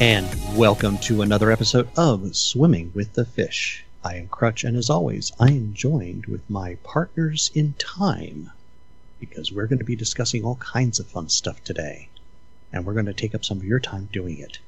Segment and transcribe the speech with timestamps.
[0.00, 3.84] And welcome to another episode of Swimming with the Fish.
[4.04, 8.52] I am Crutch, and as always, I am joined with my partners in time
[9.18, 12.10] because we're going to be discussing all kinds of fun stuff today,
[12.72, 14.60] and we're going to take up some of your time doing it.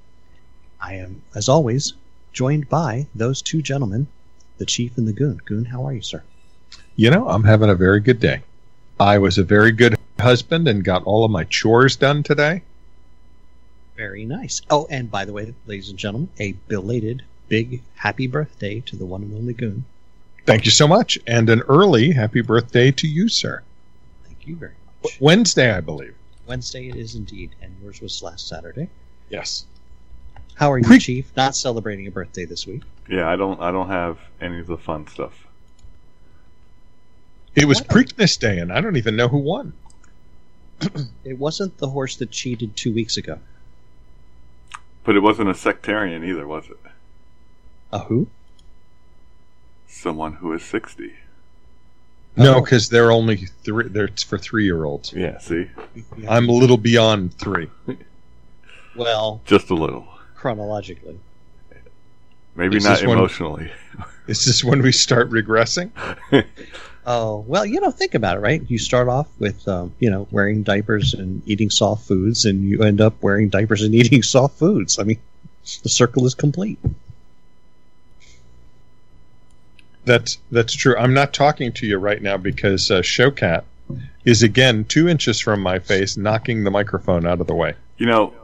[0.81, 1.93] I am, as always,
[2.33, 4.09] joined by those two gentlemen,
[4.59, 5.41] the Chief and the Goon.
[5.45, 6.25] Goon, how are you, sir?
[6.97, 8.43] You know, I'm having a very good day.
[8.99, 12.63] I was a very good husband and got all of my chores done today.
[14.01, 14.63] Very nice.
[14.71, 19.05] Oh, and by the way, ladies and gentlemen, a belated big happy birthday to the
[19.05, 19.85] one and only Goon.
[20.47, 21.19] Thank you so much.
[21.27, 23.63] And an early happy birthday to you, sir.
[24.25, 25.21] Thank you very much.
[25.21, 26.15] Wednesday, I believe.
[26.47, 28.89] Wednesday it is indeed, and yours was last Saturday.
[29.29, 29.67] Yes.
[30.55, 31.31] How are you, Pre- Chief?
[31.37, 32.85] Not celebrating a birthday this week.
[33.07, 33.61] Yeah, I don't.
[33.61, 35.47] I don't have any of the fun stuff.
[37.55, 37.89] It was What?
[37.89, 39.75] Preakness Day, and I don't even know who won.
[41.23, 43.39] It wasn't the horse that cheated two weeks ago.
[45.05, 46.79] But it wasn't a Secretariat either, was it?
[47.93, 48.29] A who?
[49.87, 51.15] Someone who is sixty.
[52.37, 53.89] No, because they're only three.
[53.89, 55.13] They're for three-year-olds.
[55.13, 55.39] Yeah.
[55.39, 55.69] See,
[56.29, 57.69] I'm a little beyond three.
[58.95, 60.07] Well, just a little.
[60.37, 61.19] chronologically.
[62.55, 63.71] Maybe Is not emotionally.
[64.27, 65.91] Is this when we start regressing?
[67.07, 68.63] Oh, well, you know, think about it, right?
[68.69, 72.83] You start off with, um, you know, wearing diapers and eating soft foods, and you
[72.83, 74.99] end up wearing diapers and eating soft foods.
[74.99, 75.19] I mean,
[75.83, 76.79] the circle is complete.
[80.05, 80.97] That's that's true.
[80.97, 83.65] I'm not talking to you right now because uh, Showcat
[84.25, 87.75] is again two inches from my face, knocking the microphone out of the way.
[87.99, 88.35] You know,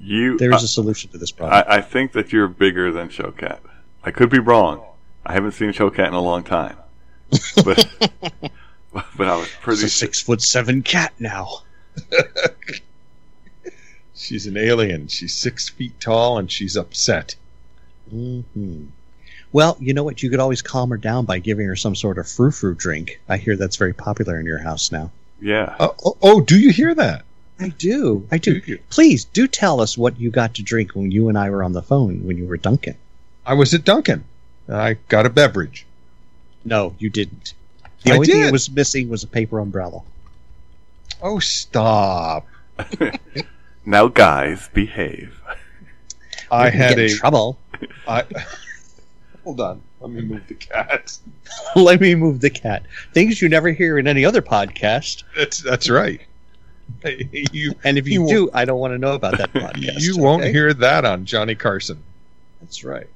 [0.00, 0.38] you.
[0.38, 1.64] There is a solution to this problem.
[1.68, 3.60] I, I think that you're bigger than Showcat.
[4.02, 4.82] I could be wrong.
[5.24, 6.76] I haven't seen Showcat in a long time.
[7.64, 7.86] But
[9.16, 9.84] but I was It's pretty.
[9.84, 11.62] a six foot seven cat now.
[14.14, 15.08] She's an alien.
[15.08, 17.36] She's six feet tall, and she's upset.
[18.10, 18.40] hmm
[19.52, 20.22] Well, you know what?
[20.22, 23.20] You could always calm her down by giving her some sort of frou frou drink.
[23.28, 25.10] I hear that's very popular in your house now.
[25.40, 25.76] Yeah.
[25.78, 27.24] Oh, oh, oh, do you hear that?
[27.60, 28.26] I do.
[28.30, 28.60] I do.
[28.60, 28.78] Do?
[28.90, 31.72] Please do tell us what you got to drink when you and I were on
[31.72, 32.96] the phone when you were Dunkin'.
[33.44, 34.24] I was at Dunkin'.
[34.68, 35.86] I got a beverage.
[36.66, 37.54] No, you didn't.
[38.02, 40.02] The I only thing that was missing was a paper umbrella.
[41.22, 42.46] Oh, stop!
[43.88, 45.40] Now, guys, behave.
[46.50, 47.14] I You're had get in a.
[47.14, 47.56] trouble.
[48.08, 48.24] I,
[49.44, 49.80] hold on.
[50.00, 51.16] Let me move the cat.
[51.76, 52.84] Let me move the cat.
[53.12, 55.22] Things you never hear in any other podcast.
[55.36, 56.20] That's that's right.
[57.04, 60.00] You And if you, You do, I don't want to know about that podcast.
[60.00, 60.52] you won't okay?
[60.52, 62.02] hear that on Johnny Carson.
[62.60, 63.08] That's right.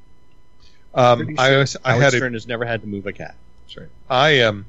[0.95, 3.35] Um, I sure was I Howard had a has never had to move a cat.
[3.67, 3.89] That's right.
[4.09, 4.67] I um,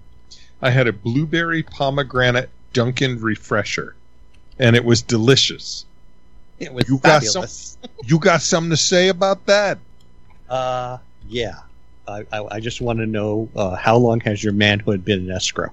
[0.62, 3.96] I had a blueberry pomegranate Dunkin' refresher,
[4.59, 5.86] and it was delicious.
[6.59, 7.78] It was You got fabulous.
[8.06, 9.80] You got something to say about that?
[10.48, 11.59] Uh, yeah.
[12.08, 15.32] I, I, I just want to know uh, how long has your manhood been in
[15.32, 15.72] escrow?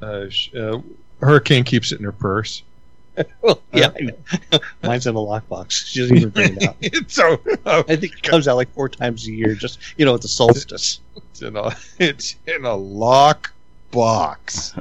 [0.00, 0.80] Uh, sh- uh,
[1.20, 2.62] Hurricane keeps it in her purse.
[3.42, 4.58] Well, yeah, I know.
[4.82, 5.72] Mine's in a lockbox.
[5.72, 6.76] She doesn't even bring it out.
[7.10, 10.14] so oh, I think it comes out like four times a year, just you know,
[10.14, 11.00] at the solstice.
[11.16, 13.52] it's in a it's in a lock
[13.90, 14.74] box.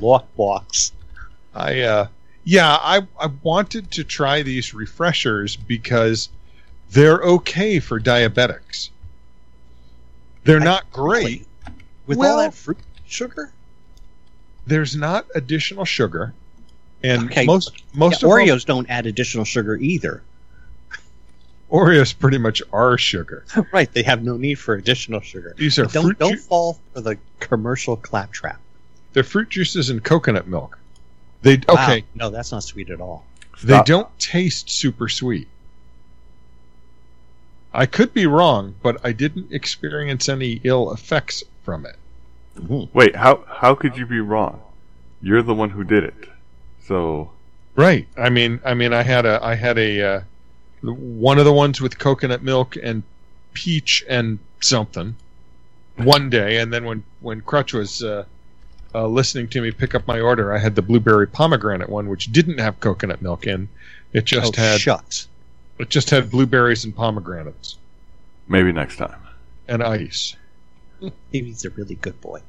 [0.00, 0.92] Lockbox.
[1.54, 2.06] I uh,
[2.44, 6.28] yeah, I I wanted to try these refreshers because
[6.90, 8.90] they're okay for diabetics.
[10.44, 11.46] They're I- not great.
[12.06, 13.52] With Well- all that fruit sugar?
[14.66, 16.34] there's not additional sugar,
[17.02, 17.44] and Okay.
[17.46, 20.22] most most Yeah, of Oreos don't add additional sugar either.
[21.70, 23.44] Oreos pretty much are sugar.
[23.72, 25.54] right, they have no need for additional sugar.
[25.58, 26.18] These are Don't fruit.
[26.18, 28.58] don't Ju- fall for the commercial claptrap.
[29.12, 30.78] they're fruit juices and coconut milk.
[31.42, 31.74] They Wow.
[31.84, 32.04] okay.
[32.14, 33.24] No, that's not sweet at all.
[33.62, 33.86] They Stop.
[33.86, 35.48] don't taste super sweet.
[37.72, 41.96] I could be wrong, but I didn't experience any ill effects from it.
[42.92, 44.60] Wait, how how could you be wrong?
[45.20, 46.14] You're the one who did it.
[46.88, 47.30] So
[47.78, 48.08] Right.
[48.16, 50.20] I mean, I mean, I had a, I had a, uh,
[50.82, 53.04] one of the ones with coconut milk and
[53.52, 55.14] peach and something
[55.94, 58.24] one day, and then when when Crutch was uh,
[58.96, 62.32] uh, listening to me pick up my order, I had the blueberry pomegranate one, which
[62.32, 63.68] didn't have coconut milk in.
[64.12, 65.28] It just oh, had shucks.
[65.78, 67.76] it just had blueberries and pomegranates
[68.48, 69.20] maybe next time.
[69.68, 70.34] and ice.
[71.00, 72.40] Maybe he's a really good boy.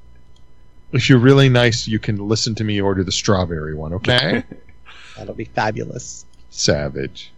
[0.91, 4.43] If you're really nice, you can listen to me order the strawberry one, okay?
[5.17, 6.25] That'll be fabulous.
[6.49, 7.31] Savage.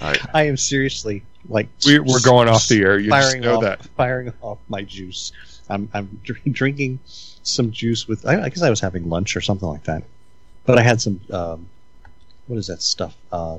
[0.00, 0.20] All right.
[0.34, 2.98] I am seriously like We, we're going off the air.
[2.98, 3.84] You just firing know off, that.
[3.96, 5.32] firing off my juice.
[5.68, 7.00] I'm I'm dr- drinking
[7.42, 8.26] some juice with.
[8.26, 10.02] I, I guess I was having lunch or something like that.
[10.64, 11.68] But I had some um,
[12.46, 13.16] what is that stuff?
[13.32, 13.58] Uh,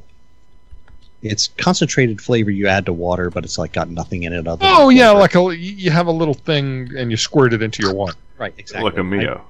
[1.21, 4.63] it's concentrated flavor you add to water, but it's like got nothing in it other.
[4.63, 7.83] than Oh yeah, like a you have a little thing and you squirt it into
[7.83, 8.17] your water.
[8.37, 8.89] right, exactly.
[8.89, 9.43] Like a Mio.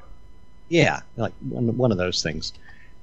[0.69, 2.53] Yeah, like one, one of those things.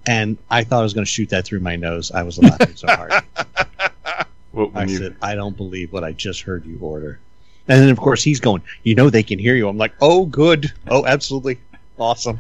[0.07, 2.11] And I thought I was going to shoot that through my nose.
[2.11, 3.13] I was laughing so hard.
[4.55, 7.19] Well, I you, said, I don't believe what I just heard you order.
[7.67, 9.69] And then, of course, he's going, You know, they can hear you.
[9.69, 10.73] I'm like, Oh, good.
[10.87, 11.59] Oh, absolutely.
[11.99, 12.39] Awesome.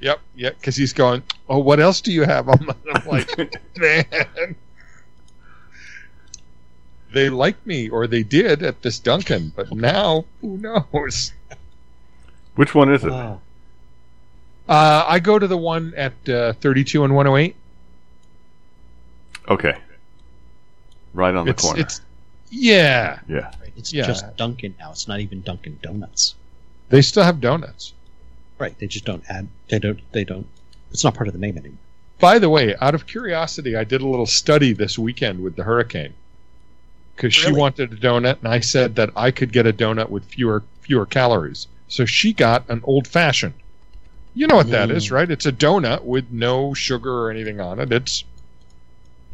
[0.00, 0.58] Yep, yep.
[0.58, 1.22] because he's going.
[1.48, 2.48] Oh, what else do you have?
[2.50, 3.34] I'm, I'm like,
[3.78, 4.56] man.
[7.12, 11.32] They like me, or they did at this Dunkin', but now who knows?
[12.54, 13.12] which one is it?
[13.12, 13.38] Uh,
[14.68, 17.56] I go to the one at uh, 32 and 108.
[19.48, 19.78] okay.
[21.14, 21.80] Right on the It's corner.
[21.80, 22.00] it's
[22.50, 23.20] yeah.
[23.28, 23.52] yeah.
[23.76, 24.06] It's Yeah.
[24.06, 24.90] just Dunkin' now.
[24.90, 26.34] It's not even Dunkin' Donuts.
[26.90, 27.92] They still have donuts.
[28.58, 28.78] Right.
[28.78, 30.46] They just don't add, they don't, they don't,
[30.90, 31.78] it's not part of the name anymore.
[32.18, 35.62] By the way, out of curiosity, I did a little study this weekend with the
[35.62, 36.12] hurricane
[37.18, 40.24] because she wanted a donut, and I said that I could get a donut with
[40.24, 41.66] fewer fewer calories.
[41.88, 43.54] So she got an old fashioned.
[44.34, 44.94] You know what that Mm.
[44.94, 45.28] is, right?
[45.28, 47.92] It's a donut with no sugar or anything on it.
[47.92, 48.22] It's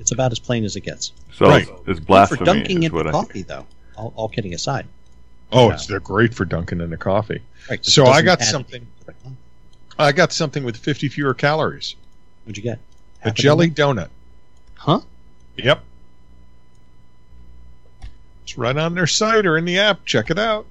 [0.01, 1.13] It's about as plain as it gets.
[1.35, 1.63] So Right.
[1.63, 2.39] it's, it's Good blasphemy.
[2.39, 3.67] for dunking is into what I- coffee, though.
[3.97, 4.87] All, all kidding aside.
[5.53, 5.75] oh, Yeah.
[5.75, 7.43] it's they're great for dunking in the coffee.
[7.71, 7.85] Right.
[7.85, 8.83] So I got something.
[8.83, 9.17] anything to it.
[9.25, 10.05] Huh?
[10.07, 11.95] I got something with 50 fewer calories.
[12.45, 12.79] What'd you get?
[13.23, 14.07] A jelly donut?
[14.07, 14.09] donut.
[14.77, 15.01] Huh?
[15.59, 15.83] Yep.
[18.45, 20.05] It's right on their site or in the app.
[20.05, 20.67] Check it out.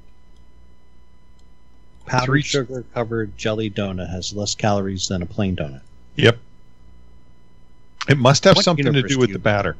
[2.06, 5.82] Powdered Three- sugar covered jelly donut has less calories than a plain donut.
[6.16, 6.38] Yep.
[8.10, 9.78] It must have What something to do with the batter.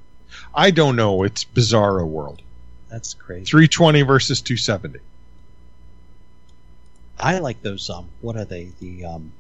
[0.56, 1.24] I don't know.
[1.24, 2.42] It's Bizarro World.
[2.90, 3.46] That's crazy.
[3.46, 5.00] 320 versus 270.
[7.20, 7.90] I like those.
[7.90, 8.70] Um, what are they?
[8.80, 9.32] The um,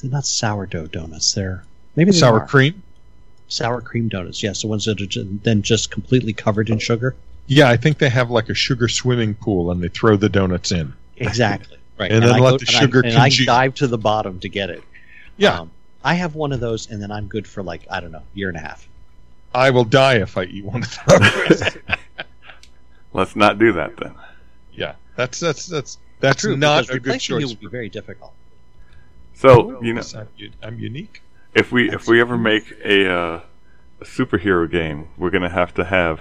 [0.00, 1.32] they're not sourdough donuts.
[1.34, 1.64] They're
[1.96, 2.46] maybe they Sour are.
[2.46, 2.82] cream?
[3.48, 4.42] Sour cream donuts.
[4.42, 7.14] Yes, the ones that are then just completely covered in sugar.
[7.46, 10.72] Yeah, I think they have like a sugar swimming pool and they throw the donuts
[10.72, 10.92] in.
[11.16, 11.78] Exactly.
[11.96, 12.10] Right.
[12.10, 14.40] And then I let go- the and I- sugar and I dive to the bottom
[14.40, 14.82] to get it.
[15.36, 15.70] Yeah, Um,
[16.02, 18.48] I have one of those, and then I'm good for like I don't know, year
[18.48, 18.88] and a half.
[19.54, 21.62] I will die if I eat one of those.
[23.12, 24.12] Let's not do that then.
[24.72, 27.28] yeah, that's that's that's that's True, not a good choice.
[27.28, 27.48] you choice.
[27.50, 28.32] would be very difficult.
[29.34, 31.22] So you know, I'm, u- I'm unique.
[31.54, 33.40] If we if we ever make a, uh,
[34.00, 36.20] a superhero game, we're gonna have to have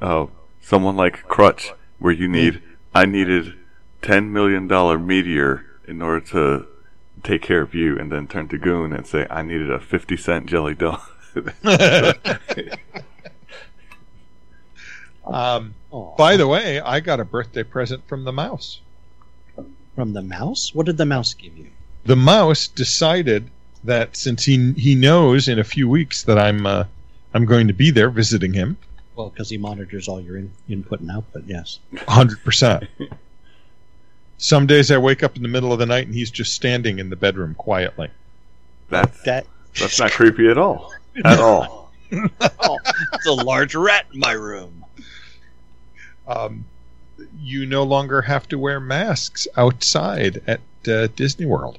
[0.00, 0.26] uh,
[0.60, 2.62] someone like Crutch, where you need
[2.94, 3.54] I needed
[4.00, 6.66] ten million dollar meteor in order to
[7.22, 10.16] take care of you, and then turn to Goon and say I needed a fifty
[10.16, 11.00] cent jelly donut.
[15.26, 15.74] um,
[16.16, 18.80] by the way, I got a birthday present from the mouse.
[19.94, 21.70] from the mouse, what did the mouse give you?
[22.04, 23.48] the mouse decided
[23.84, 26.84] that since he he knows in a few weeks that I'm uh,
[27.34, 28.76] I'm going to be there visiting him,
[29.16, 31.44] Well, because he monitors all your in, input and output.
[31.46, 31.78] Yes.
[32.08, 32.84] hundred percent.
[34.38, 36.98] Some days I wake up in the middle of the night and he's just standing
[36.98, 38.08] in the bedroom quietly.
[38.88, 39.46] That's That
[39.78, 40.92] that's not creepy at all.
[41.24, 41.92] At all.
[42.12, 42.78] oh,
[43.14, 44.84] it's a large rat in my room.
[46.26, 46.64] Um,
[47.40, 51.78] you no longer have to wear masks outside at uh, Disney World,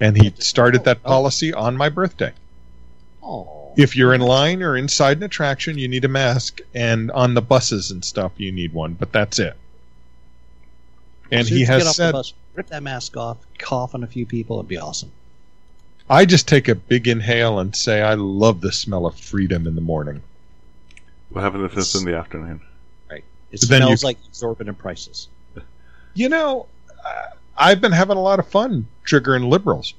[0.00, 2.32] and he started that policy on my birthday.
[3.22, 7.34] Oh, If you're in line or inside an attraction, you need a mask, and on
[7.34, 8.94] the buses and stuff, you need one.
[8.94, 9.56] But that's it.
[11.30, 14.04] And he as get has off the said, bus, rip that mask off, cough on
[14.04, 15.10] a few people, it'd be awesome.
[16.08, 19.74] I just take a big inhale and say, I love the smell of freedom in
[19.74, 20.22] the morning.
[21.30, 22.60] What happens if it's in the afternoon?
[23.10, 23.24] Right.
[23.50, 25.28] It But then you- smells like exorbitant prices.
[26.12, 26.66] You know,
[27.04, 27.22] uh,
[27.56, 29.94] I've been having a lot of fun triggering liberals.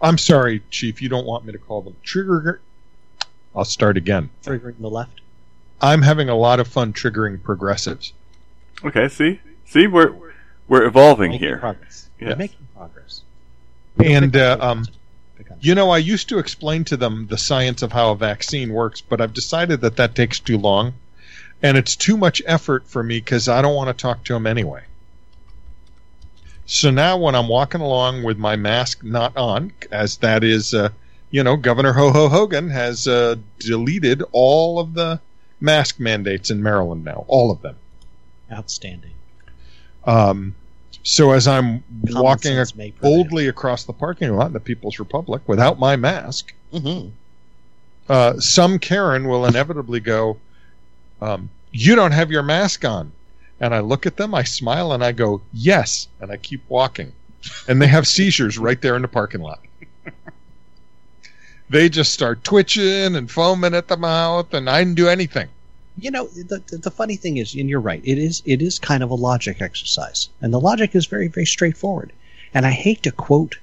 [0.00, 2.60] I'm sorry, Chief, you don't want me to call them trigger.
[3.54, 4.30] I'll start again.
[4.44, 5.20] Triggering the left.
[5.80, 8.12] I'm having a lot of fun triggering progressives.
[8.84, 10.14] Okay, see, see, we're
[10.68, 11.58] we're evolving Making here.
[11.58, 12.08] progress.
[12.20, 12.30] Yes.
[12.30, 13.22] We're making progress.
[14.02, 14.84] And, uh, um.
[15.60, 19.00] You know, I used to explain to them the science of how a vaccine works,
[19.00, 20.94] but I've decided that that takes too long,
[21.62, 24.46] and it's too much effort for me because I don't want to talk to them
[24.46, 24.82] anyway.
[26.70, 30.90] So now, when I'm walking along with my mask not on, as that is, uh,
[31.30, 35.18] you know, Governor Ho Ho Hogan has uh, deleted all of the
[35.60, 37.76] mask mandates in Maryland now, all of them.
[38.52, 39.12] Outstanding.
[40.04, 40.54] Um,
[41.02, 42.64] so as I'm Common walking
[43.00, 47.12] boldly across the parking lot in the People's Republic without my mask, Mhm.
[48.10, 50.36] uh, some Karen will inevitably go,
[51.22, 53.12] um, "You don't have your mask on,"
[53.60, 57.12] and I look at them, I smile, and I go, "Yes," and I keep walking,
[57.66, 59.60] and they have seizures right there in the parking lot.
[61.68, 65.48] they just start twitching and foaming at the mouth, and I didn't do anything.
[65.98, 68.78] You know, the, the, the funny thing is, and you're right, it is it is
[68.78, 72.12] kind of a logic exercise, and the logic is very very straightforward.
[72.54, 73.58] And I hate to quote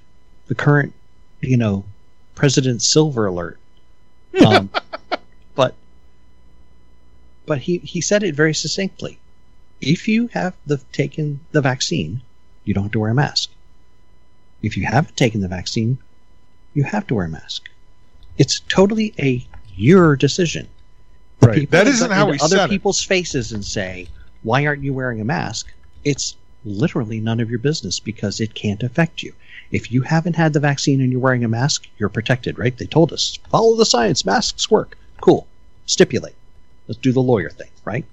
[0.48, 0.94] the current,
[1.40, 1.86] you know,
[2.36, 3.58] President Silver Alert,
[4.46, 4.70] um,
[5.56, 5.74] but
[7.46, 9.18] but he he said it very succinctly.
[9.82, 12.22] If you have the taken the vaccine,
[12.64, 13.52] you don't have to wear a mask.
[14.62, 15.98] If you haven't taken the vaccine,
[16.74, 17.70] you have to wear a mask.
[18.38, 20.68] It's totally a your decision.
[21.42, 21.56] Right.
[21.56, 22.70] people That isn't how he other said it.
[22.70, 24.08] people's faces and say,
[24.44, 25.68] "Why aren't you wearing a mask?"
[26.04, 29.34] It's literally none of your business because it can't affect you.
[29.72, 32.76] If you haven't had the vaccine and you're wearing a mask, you're protected, right?
[32.76, 34.98] They told us, follow the science, masks work.
[35.22, 35.48] Cool.
[35.86, 36.36] Stipulate.
[36.88, 38.06] Let's do the lawyer thing, right?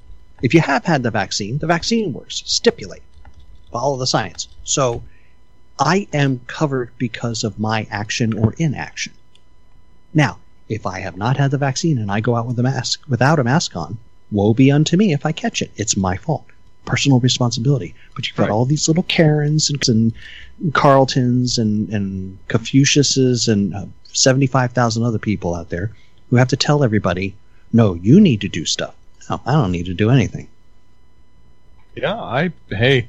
[0.43, 2.43] If you have had the vaccine, the vaccine works.
[2.47, 3.03] Stipulate.
[3.71, 4.49] Follow the science.
[4.65, 5.03] So
[5.79, 9.13] I am covered because of my action or inaction.
[10.13, 13.03] Now, if I have not had the vaccine and I go out with a mask
[13.09, 13.99] without a mask on,
[14.31, 15.71] woe be unto me if I catch it.
[15.77, 16.45] It's my fault.
[16.85, 17.95] Personal responsibility.
[18.15, 18.51] But you've got Right.
[18.53, 25.55] all these little Karens and, and Carltons and, and Confuciuses and uh, 75,000 other people
[25.55, 25.93] out there
[26.31, 27.35] who have to tell everybody,
[27.73, 28.95] no, you need to do stuff.
[29.31, 30.49] No, I don't need to do anything.
[31.95, 33.09] Yeah, I hey.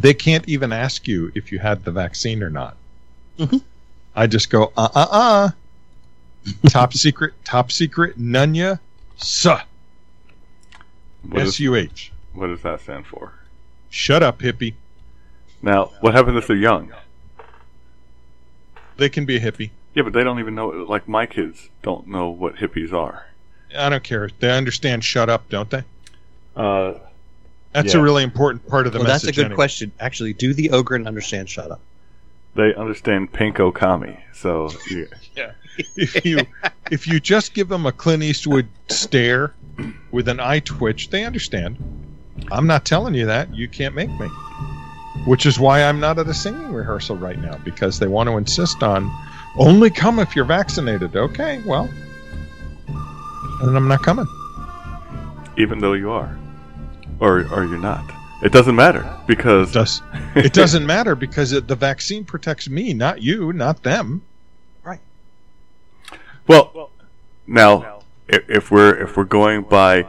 [0.00, 2.76] They can't even ask you if you had the vaccine or not.
[3.38, 3.62] Mhm.
[4.14, 5.50] I just go uh uh uh.
[6.68, 8.78] top secret, top secret, nunya,
[9.16, 9.60] suh.
[11.28, 12.12] What, S is, U H.
[12.32, 13.34] what does that stand for?
[13.90, 14.74] Shut up, hippie.
[15.62, 16.92] Now, what happens if they're young?
[18.96, 19.70] They can be a hippie.
[19.94, 20.68] Yeah, but they don't even know.
[20.68, 23.26] Like my kids don't know what hippies are.
[23.76, 24.30] I don't care.
[24.40, 25.84] They understand shut up, don't they?
[26.56, 26.94] Uh,
[27.72, 28.00] That's Yeah.
[28.00, 29.54] a really important part of the well, that's a good anyway.
[29.54, 29.92] question.
[30.00, 31.80] Actually, do the ogre and understand shut up?
[32.56, 34.18] they understand pinko kami.
[34.32, 35.06] So you,
[35.96, 36.44] If you
[36.90, 39.54] if you just give them a Clint Eastwood stare
[40.10, 41.76] with an eye twitch, they understand.
[42.50, 43.54] I'm not telling you that.
[43.54, 44.26] You can't make me.
[45.26, 48.36] Which is why I'm not at a singing rehearsal right now because they want to
[48.36, 49.08] insist on
[49.56, 51.14] only come if you're vaccinated.
[51.14, 51.88] Okay, well,
[53.68, 54.26] then I'm not coming.
[55.56, 56.36] even though you are,
[57.20, 58.04] or or you're not,
[58.42, 60.02] it doesn't matter because It does
[60.34, 64.22] it doesn't matter because it, the vaccine protects me, not you, not them.
[64.82, 65.00] Right.
[66.46, 66.90] Well,
[67.46, 70.06] now if, if we're if we're going by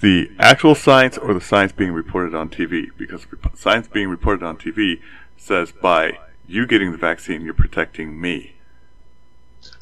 [0.00, 4.56] the actual science or the science being reported on TV, because science being reported on
[4.56, 5.00] TV
[5.36, 8.54] says by you getting the vaccine, you're protecting me.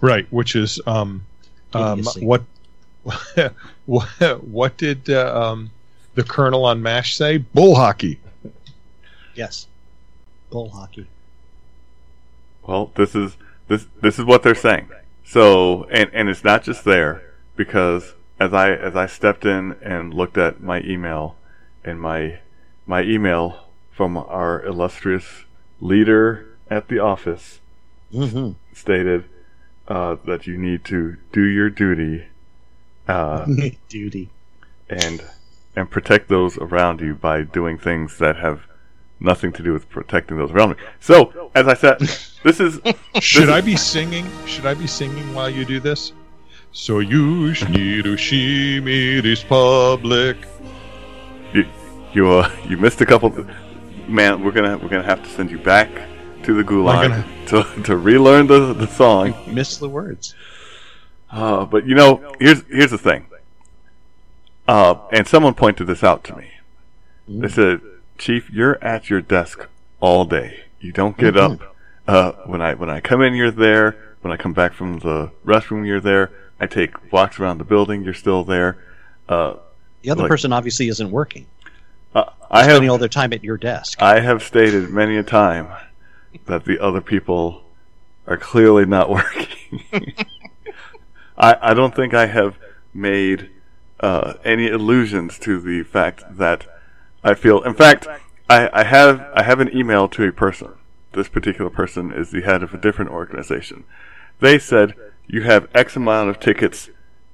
[0.01, 1.27] Right, which is um,
[1.75, 2.43] um what
[3.87, 4.09] what
[4.45, 5.71] what did uh, um
[6.15, 7.39] the colonel on M*A*S*H say?
[7.39, 8.21] Bull hockey.
[9.35, 9.67] Yes.
[10.51, 11.07] Bull hockey.
[12.67, 13.37] Well, this is
[13.69, 14.89] this this is what they're saying.
[15.25, 17.23] So, and and it's not just there
[17.57, 21.37] because as I as I stepped in and looked at my email
[21.85, 22.39] and my
[22.87, 25.45] my email from our illustrious
[25.81, 27.61] leader at the office
[28.13, 28.53] Mm-hmm.
[28.73, 29.25] stated
[29.89, 32.27] uh, that you need to do your duty
[33.09, 33.47] uh,
[33.89, 34.31] Duty.
[34.89, 35.23] and
[35.77, 38.63] and protect those around you by doing things that have
[39.21, 40.77] nothing to do with protecting those around me.
[41.01, 41.99] So, as I said,
[42.45, 42.81] this is
[43.21, 44.27] Should I be singing?
[44.47, 46.13] Should I be singing while you do this?
[46.73, 50.37] So you need to see me this public.
[51.53, 51.65] you
[52.13, 53.31] you, uh, you missed a couple.
[54.09, 55.89] Man, we're gonna we're gonna have to send you back
[56.45, 59.35] to the gulag gonna- to to relearn the the song.
[59.47, 60.35] Miss the words.
[61.35, 63.27] Uh, but you know, here's here's the thing.
[64.69, 66.49] Uh, and someone pointed this out to me.
[67.29, 67.81] They said,
[68.19, 69.67] "Chief, you're at your desk
[70.01, 70.61] all day.
[70.81, 71.75] You don't get up.
[72.07, 73.97] Uh, when I when I come in, you're there.
[74.21, 76.31] When I come back from the restroom, you're there.
[76.61, 78.05] I take walks around the building.
[78.05, 78.79] You're still there.
[79.29, 79.55] Uh,
[80.03, 81.47] The other Like- person obviously isn't working.
[82.15, 84.01] uh, I have Spending all their time at your desk.
[84.01, 85.69] I have stated many a time
[86.47, 87.63] that the other people
[88.27, 89.49] are clearly not working.
[91.37, 92.59] I, I don't think I have
[92.93, 93.51] made
[94.01, 96.67] uh, any allusions to the fact that
[97.23, 97.63] I feel.
[97.63, 98.07] In fact,
[98.49, 100.75] I, I have I have an email to a person.
[101.13, 103.85] This particular person is the head of a different organization.
[104.41, 104.95] They said
[105.27, 106.91] you have X amount of tickets,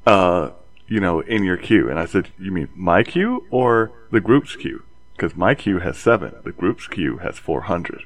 [0.07, 0.50] uh,
[0.87, 4.54] you know, in your queue, and I said, you mean my queue or the group's
[4.54, 4.85] queue?
[5.16, 8.02] Because my queue has seven, the group's queue has four hundred.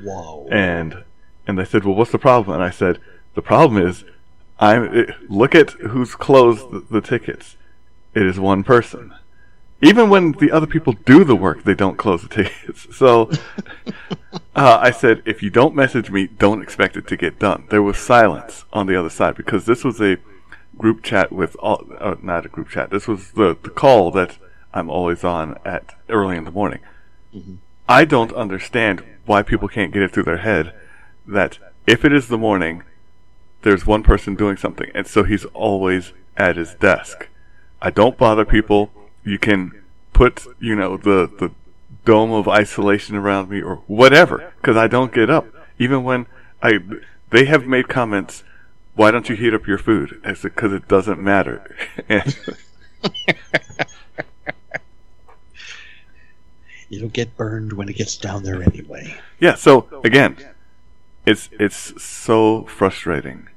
[0.00, 0.48] Whoa.
[0.50, 1.04] And
[1.46, 2.98] and they said, "Well, what's the problem?" And I said,
[3.34, 4.04] "The problem is,
[4.58, 7.56] I'm it, look at who's closed the, the tickets.
[8.14, 9.14] It is one person,
[9.82, 12.86] even when the other people do the work, they don't close the tickets.
[12.96, 13.30] So
[14.54, 17.64] uh, I said, if you don't message me, don't expect it to get done.
[17.68, 20.18] There was silence on the other side because this was a
[20.78, 22.90] group chat with all, uh, not a group chat.
[22.90, 24.38] This was the, the call that
[24.72, 26.80] I'm always on at early in the morning.
[27.34, 27.58] Mhm.
[27.88, 30.72] I don't understand why people can't get it through their head
[31.26, 32.84] that if it is the morning,
[33.62, 37.28] there's one person doing something, and so he's always at his desk.
[37.80, 38.90] I don't bother people.
[39.24, 41.50] You can put, you know, the the
[42.04, 45.46] dome of isolation around me or whatever, because I don't get up.
[45.78, 46.26] Even when
[46.62, 46.78] I,
[47.30, 48.44] they have made comments.
[48.94, 50.20] Why don't you heat up your food?
[50.22, 51.74] I said because it doesn't matter.
[52.10, 52.36] And
[56.90, 59.16] It'll get burned when it gets down there anyway.
[59.40, 60.36] Yeah, so again,
[61.24, 63.48] it's it's so frustrating.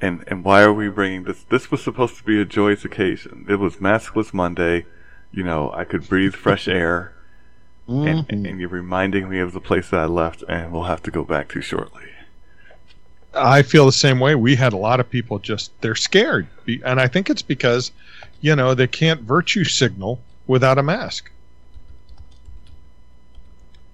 [0.00, 1.42] And and why are we bringing this?
[1.44, 3.46] This was supposed to be a joyous occasion.
[3.48, 4.84] It was Maskless Monday.
[5.32, 7.12] You know, I could breathe fresh air,
[7.88, 8.48] and, Mhm.
[8.50, 11.24] and you're reminding me of the place that I left, and we'll have to go
[11.24, 12.02] back to shortly.
[13.34, 14.34] I feel the same way.
[14.34, 16.46] We had a lot of people just they're scared,
[16.84, 17.90] and I think it's because
[18.42, 21.30] you know they can't virtue signal without a mask.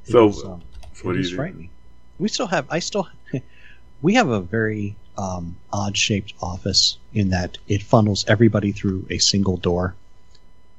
[0.04, 0.62] So, is, um,
[0.94, 1.36] So what it do is you do?
[1.36, 1.70] frightening.
[2.18, 2.66] We still have.
[2.70, 3.08] I still.
[4.02, 9.56] we have a very um, odd-shaped office in that it funnels everybody through a single
[9.56, 9.94] door,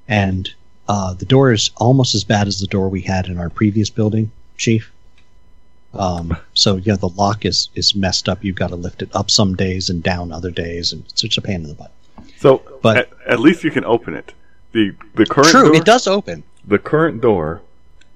[0.07, 0.51] and
[0.87, 3.89] uh, the door is almost as bad as the door we had in our previous
[3.89, 4.91] building, Chief.
[5.93, 8.43] Um, so yeah, the lock is is messed up.
[8.43, 11.37] You've got to lift it up some days and down other days, and it's such
[11.37, 11.91] a pain in the butt.
[12.38, 14.34] So, But- at, at least you can open it.
[14.71, 16.43] the The current True, door, it does open.
[16.67, 17.62] the current door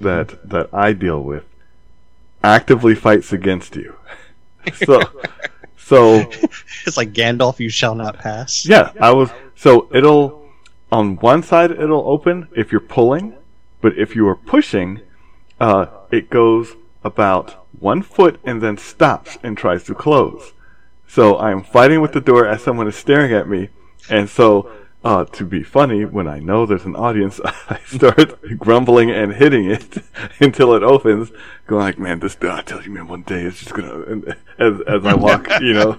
[0.02, 1.44] that that I deal with
[2.44, 3.96] actively fights against you.
[4.74, 5.02] so,
[5.88, 6.30] so
[6.86, 8.66] It's like Gandalf, you shall not pass.
[8.66, 9.30] Yeah, I was.
[9.56, 10.46] So it'll
[10.92, 13.36] on one side it'll open if you're pulling,
[13.80, 15.02] but if you are pushing,
[15.62, 20.52] uh, it goes about one foot and then stops and tries to close.
[21.08, 23.70] So I am fighting with the door as someone is staring at me,
[24.10, 24.70] and so.
[25.04, 29.70] Uh, to be funny, when I know there's an audience, I start grumbling and hitting
[29.70, 29.98] it
[30.40, 31.32] until it opens,
[31.68, 34.82] going like, "Man, this I tell you, man, one day it's just gonna." And as
[34.88, 35.98] as I walk, you know,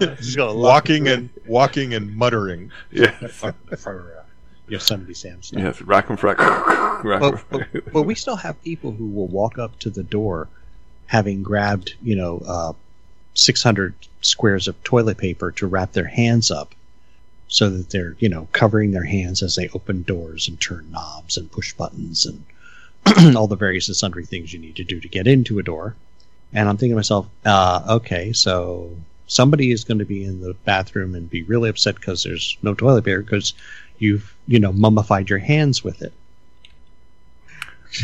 [0.00, 2.70] Just Walking and walking and muttering.
[2.92, 4.22] yeah, for, for uh,
[4.68, 5.60] Yosemite Sam stuff.
[5.62, 6.38] Yes, rack and frack.
[6.38, 7.92] rack But, and but, frack.
[7.92, 10.48] but we still have people who will walk up to the door
[11.06, 12.72] having grabbed, you know, uh,
[13.34, 16.74] 600 squares of toilet paper to wrap their hands up
[17.48, 21.36] so that they're, you know, covering their hands as they open doors and turn knobs
[21.36, 22.44] and push buttons and
[23.36, 25.94] all the various and sundry things you need to do to get into a door.
[26.52, 30.54] And I'm thinking to myself, uh, okay, so somebody is going to be in the
[30.64, 33.54] bathroom and be really upset because there's no toilet paper because
[33.98, 36.12] you've, you know, mummified your hands with it.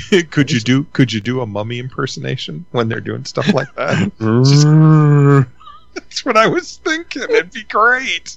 [0.31, 4.13] could you do could you do a mummy impersonation when they're doing stuff like that?
[5.95, 7.23] That's what I was thinking.
[7.23, 8.37] It'd be great.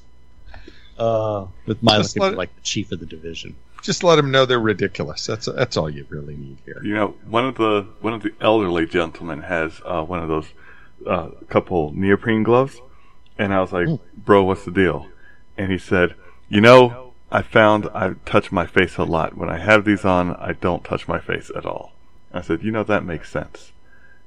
[0.97, 3.55] Uh, with my Just looking let- like the chief of the division.
[3.81, 5.25] Just let them know they're ridiculous.
[5.27, 6.81] That's that's all you really need here.
[6.83, 10.47] You know, one of the one of the elderly gentlemen has uh, one of those
[11.05, 12.81] uh, couple neoprene gloves,
[13.37, 13.99] and I was like, Mm.
[14.17, 15.07] "Bro, what's the deal?"
[15.57, 16.15] And he said,
[16.49, 19.37] "You know, I found I touch my face a lot.
[19.37, 21.91] When I have these on, I don't touch my face at all."
[22.33, 23.71] I said, "You know, that makes sense."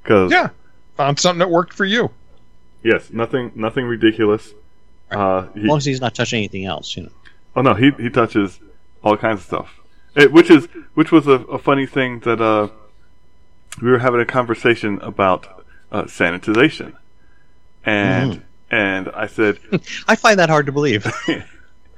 [0.05, 0.51] Because Yeah,
[0.97, 2.11] found something that worked for you.
[2.85, 4.53] yes, nothing nothing ridiculous.
[5.11, 7.12] Uh, As long as he's not touching anything else, you know.
[7.57, 8.61] Oh no, he he touches
[9.03, 9.81] all kinds of stuff.
[10.14, 12.68] It, which is which was a, a funny thing that uh,
[13.83, 16.94] we were having a conversation about uh, sanitization,
[17.85, 19.59] and and I said,
[20.09, 21.07] I find that hard to believe.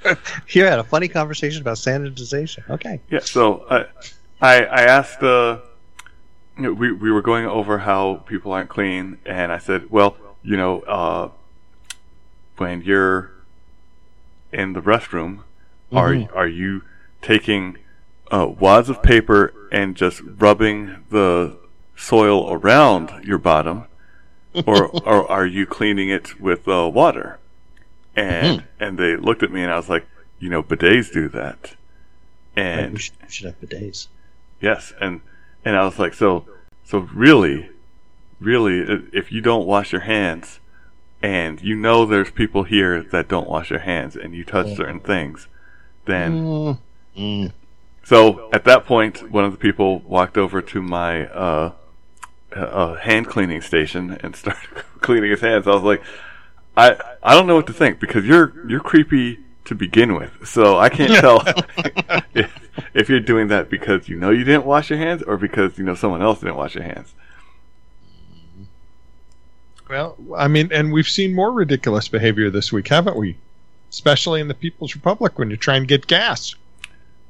[0.49, 2.68] you had a funny conversation about sanitization.
[2.70, 3.01] Okay.
[3.11, 3.20] yeah.
[3.20, 3.85] So I
[4.40, 5.59] I, I asked uh,
[6.57, 10.16] you know, we we were going over how people aren't clean, and I said, well,
[10.42, 11.31] you know, uh,
[12.61, 13.31] when you're
[14.53, 15.40] in the restroom,
[15.92, 16.29] are Mhm.
[16.37, 16.83] are you
[17.23, 17.79] taking
[18.31, 21.57] uh, wads of paper and just rubbing the
[21.96, 23.85] soil around your bottom,
[24.66, 27.38] or or are you cleaning it with uh, water?
[28.14, 30.07] And and they looked at me and I was like,
[30.38, 31.75] you know, bidets do that,
[32.57, 34.09] Right, and we, should, we should have bidets.
[34.61, 35.23] yes, and
[35.64, 36.44] and I was like, so
[36.85, 37.70] so really,
[38.38, 38.81] really,
[39.14, 40.60] if you don't wash your hands,
[41.23, 45.01] and you know there's people here that don't wash their hands, and you touch certain
[45.01, 45.49] things,
[46.07, 46.79] then Mm.
[47.19, 47.53] Mm.
[48.05, 51.73] so at that point, one of the people walked over to my uh,
[52.55, 54.69] uh, hand cleaning station and started
[55.01, 55.67] cleaning his hands.
[55.67, 56.03] I was like,
[56.77, 60.47] I I don't know what to think because you're you're creepy to begin with.
[60.49, 61.43] So I can't tell
[62.35, 65.79] if, if you're doing that because you know you didn't wash your hands or because
[65.79, 67.15] you know someone else didn't wash your hands.
[69.90, 73.37] Well, I mean, and we've seen more ridiculous behavior this week, haven't we?
[73.90, 76.55] Especially in the People's Republic when you try and get gas.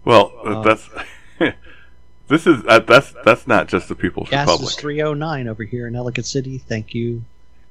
[0.05, 0.89] Well, Uh, that's
[2.29, 4.69] this is uh, that's that's not just the People's Gas Republic.
[4.71, 6.59] is 309 over here in Ellicott City.
[6.59, 7.25] Thank you,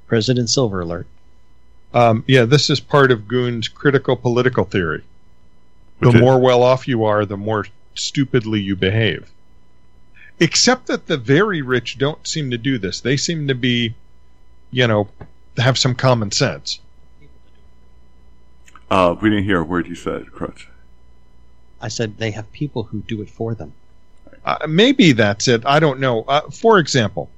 [0.07, 1.05] President Silver Alert.
[1.93, 5.03] Um, yeah, this is part of Goon's critical political theory.
[5.99, 9.31] The is- more well off you are, the more stupidly you behave.
[10.39, 13.01] Except that the very rich don't seem to do this.
[13.01, 13.93] They seem to be,
[14.71, 15.07] you know,
[15.57, 16.79] have some common sense.
[18.89, 20.67] Uh, we didn't hear a word you said, Crutch.
[21.81, 23.73] I said they have people who do it for them.
[24.43, 25.65] Uh, maybe that's it.
[25.65, 26.23] I don't know.
[26.23, 27.29] Uh, for example,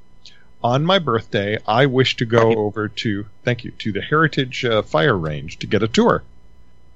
[0.63, 4.81] on my birthday, I wish to go over to thank you to the Heritage uh,
[4.81, 6.23] Fire Range to get a tour.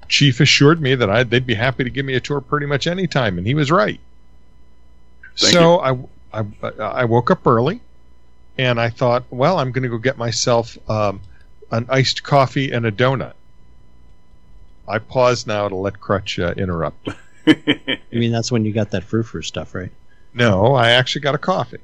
[0.08, 2.86] Chief assured me that I, they'd be happy to give me a tour pretty much
[2.86, 4.00] any time, and he was right.
[5.38, 5.98] Thank so I,
[6.32, 6.46] I
[6.80, 7.82] I woke up early,
[8.58, 11.22] and I thought, well, I'm going to go get myself um,
[11.72, 13.34] an iced coffee and a donut.
[14.88, 17.10] I pause now to let Crutch uh, interrupt.
[17.48, 19.92] I mean, that's when you got that frou-frou stuff, right?
[20.34, 21.80] No, I actually got a coffee.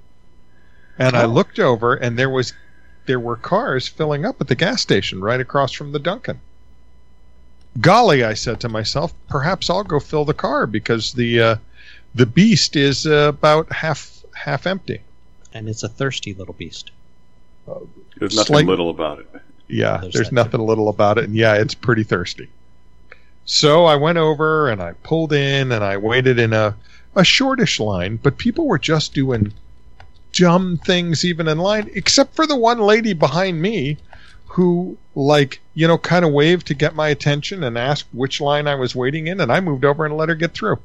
[0.99, 1.27] And I Oh.
[1.27, 2.53] looked over and there was
[3.07, 6.39] there were cars filling up at the gas station right across from the Dunkin'.
[7.79, 11.55] Golly, I said to myself, perhaps I'll go fill the car because the uh,
[12.13, 15.01] the beast is uh, about half half empty.
[15.53, 16.91] And it's a thirsty little beast.
[18.17, 19.27] There's nothing Slight- little about it.
[19.67, 22.49] Yeah, There's there's that nothing little about it, and yeah, it's pretty thirsty.
[23.45, 26.75] So I went over and I pulled in and I waited in a
[27.15, 29.53] a shortish line, but people were just doing
[30.33, 33.97] dumb things even in line, except for the one lady behind me
[34.47, 38.67] who like you know kind of waved to get my attention and asked which line
[38.67, 40.79] I was waiting in, and I moved over and let her get through.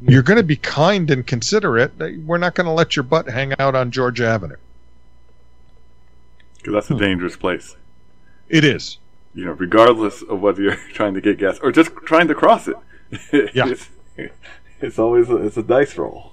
[0.00, 1.92] You're going to be kind and considerate.
[2.24, 4.56] We're not going to let your butt hang out on Georgia Avenue.
[6.58, 7.00] Because that's a Hmm.
[7.00, 7.76] dangerous place.
[8.48, 8.98] It is.
[9.34, 12.68] You know, regardless of whether you're trying to get gas or just trying to cross
[12.68, 12.76] it.
[13.54, 13.68] Yeah.
[13.68, 13.88] it's,
[14.80, 16.32] it's always a, it's a dice roll.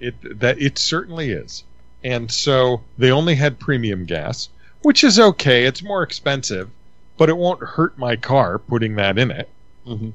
[0.00, 1.64] It that it certainly is.
[2.04, 4.48] And so they only had premium gas,
[4.82, 5.64] which is okay.
[5.64, 6.70] It's more expensive,
[7.16, 9.48] but it won't hurt my car putting that in it.
[9.84, 10.10] Mm-hmm.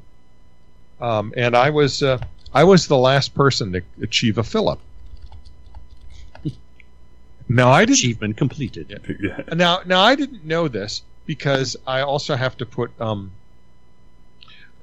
[1.01, 2.19] Um, and I was uh,
[2.53, 4.79] I was the last person to achieve a fill up.
[7.49, 9.47] Now I didn't Achievement completed.
[9.53, 13.31] now now I didn't know this because I also have to put um,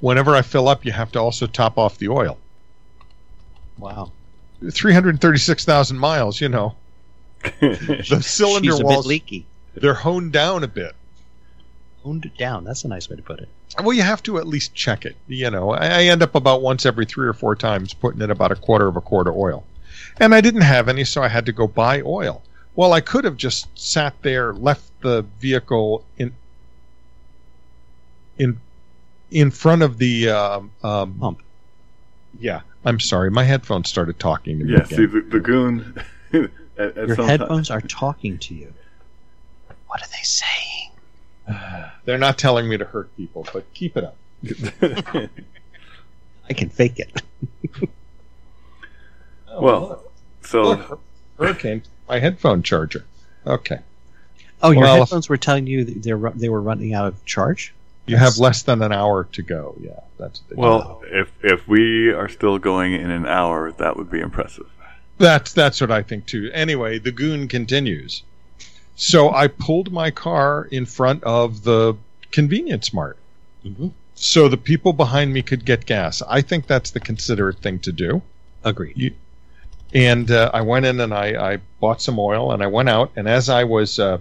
[0.01, 2.39] whenever I fill up, you have to also top off the oil.
[3.79, 4.13] Wow.
[4.71, 6.77] Three hundred thirty-six thousand miles, you know.
[7.61, 9.47] The cylinder She's walls leaky.
[9.75, 10.95] they're honed down a bit.
[12.03, 12.65] Honed down.
[12.65, 13.49] That's a nice way to put it.
[13.79, 15.17] Well, you have to at least check it.
[15.29, 18.31] You know, I, I end up about once every three or four times putting in
[18.31, 19.65] about a quarter of a quart of oil,
[20.19, 22.43] and I didn't have any, so I had to go buy oil.
[22.75, 26.33] Well, I could have just sat there, left the vehicle in
[28.39, 28.61] in
[29.31, 31.43] in front of the um, um, Pump.
[32.39, 34.99] Yeah, I'm sorry, my headphones started talking to me yeah, again.
[34.99, 35.95] see, the, the goon.
[36.33, 38.73] at, at Your some headphones are talking to you.
[39.87, 40.91] What are they saying?
[42.05, 44.17] They're not telling me to hurt people, but keep it up.
[46.49, 47.23] I can fake it.
[49.61, 50.11] well, oh,
[50.43, 51.01] so Look,
[51.39, 53.05] hurricane, my headphone charger.
[53.47, 53.79] Okay.
[54.63, 57.75] Oh, your Well, headphones were telling you they're they were running out of charge.
[58.07, 58.25] You Yes.
[58.25, 59.77] have less than an hour to go.
[59.81, 64.11] Yeah, that's the well, if if we are still going in an hour, that would
[64.11, 64.67] be impressive.
[65.19, 66.51] That's that's what I think too.
[66.53, 68.23] Anyway, the goon continues.
[69.03, 71.97] So I pulled my car in front of the
[72.31, 73.17] convenience mart
[73.65, 73.89] Mm-hmm.
[74.15, 76.23] so the people behind me could get gas.
[76.29, 78.23] I think that's the considerate thing to do.
[78.65, 79.15] Agreed.
[79.95, 83.11] And uh, I went in and I, I bought some oil and I went out.
[83.17, 84.19] And as I was uh,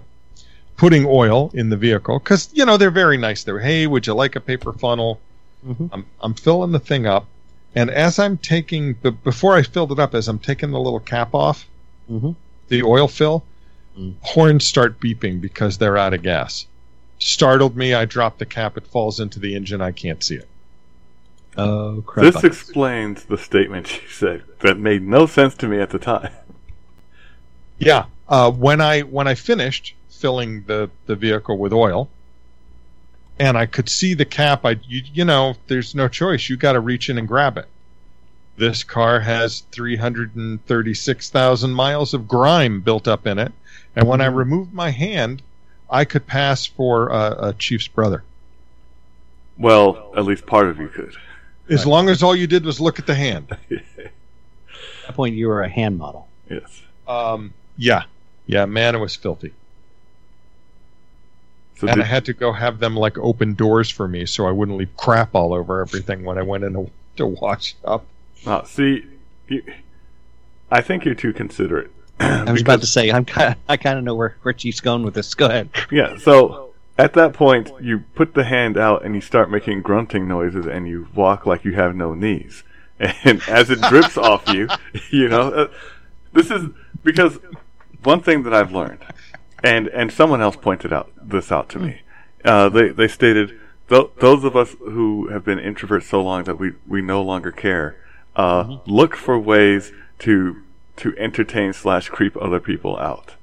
[0.76, 3.44] putting oil in the vehicle, because you know they're very nice.
[3.44, 5.20] They're hey, would you like a paper funnel?
[5.66, 5.86] Mm-hmm.
[5.92, 7.26] I'm I'm filling the thing up,
[7.74, 11.34] and as I'm taking before I filled it up, as I'm taking the little cap
[11.34, 11.66] off,
[12.10, 12.32] Mm-hmm.
[12.68, 13.44] the oil fill,
[13.98, 14.14] Mm.
[14.22, 16.66] horns start beeping because they're out of gas.
[17.18, 17.92] Startled me.
[17.92, 18.76] I drop the cap.
[18.76, 19.80] It falls into the engine.
[19.80, 20.48] I can't see it.
[21.56, 22.32] Oh crap!
[22.32, 26.30] This explains the statement you said that made no sense to me at the time.
[27.78, 28.04] Yeah.
[28.28, 32.08] Uh, when I when I finished filling the the vehicle with oil,
[33.38, 36.48] and I could see the cap, I you, you know there's no choice.
[36.48, 37.66] You got to reach in and grab it.
[38.56, 43.52] This car has 336,000 miles of grime built up in it,
[43.96, 45.42] and when I removed my hand,
[45.88, 48.22] I could pass for a, a chief's brother.
[49.58, 51.14] Well, at least part of you could.
[51.68, 53.46] As long as all you did was look at the hand.
[53.70, 53.78] At
[55.06, 56.28] that point, you were a hand model.
[56.48, 56.82] Yes.
[57.06, 58.04] Um, yeah,
[58.46, 59.52] yeah, man, it was filthy.
[61.76, 64.46] So and did, I had to go have them like open doors for me so
[64.46, 68.04] I wouldn't leave crap all over everything when I went in to, to wash up.
[68.46, 69.04] uh, see,
[69.48, 69.62] you,
[70.70, 71.90] I think you're too considerate.
[72.48, 73.56] I was about to say, I'm kind.
[73.68, 75.32] I kind of know where where Chief's going with this.
[75.34, 75.70] Go ahead.
[75.90, 80.28] Yeah, so at that point, you put the hand out and you start making grunting
[80.28, 82.62] noises and you walk like you have no knees.
[83.24, 84.68] And as it drips off you,
[85.10, 85.68] you know, uh,
[86.34, 86.68] this is
[87.02, 87.38] because
[88.02, 89.02] one thing that I've learned,
[89.64, 92.02] and, and someone else pointed out this out to me.
[92.44, 96.58] Uh, they, they stated, th- those of us who have been introverts so long that
[96.58, 97.96] we, we no longer care,
[98.36, 100.62] uh, look for ways to,
[101.00, 103.34] to entertain slash creep other people out.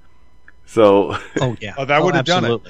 [0.65, 1.75] So, Oh yeah.
[1.77, 2.61] Oh, that would've done it.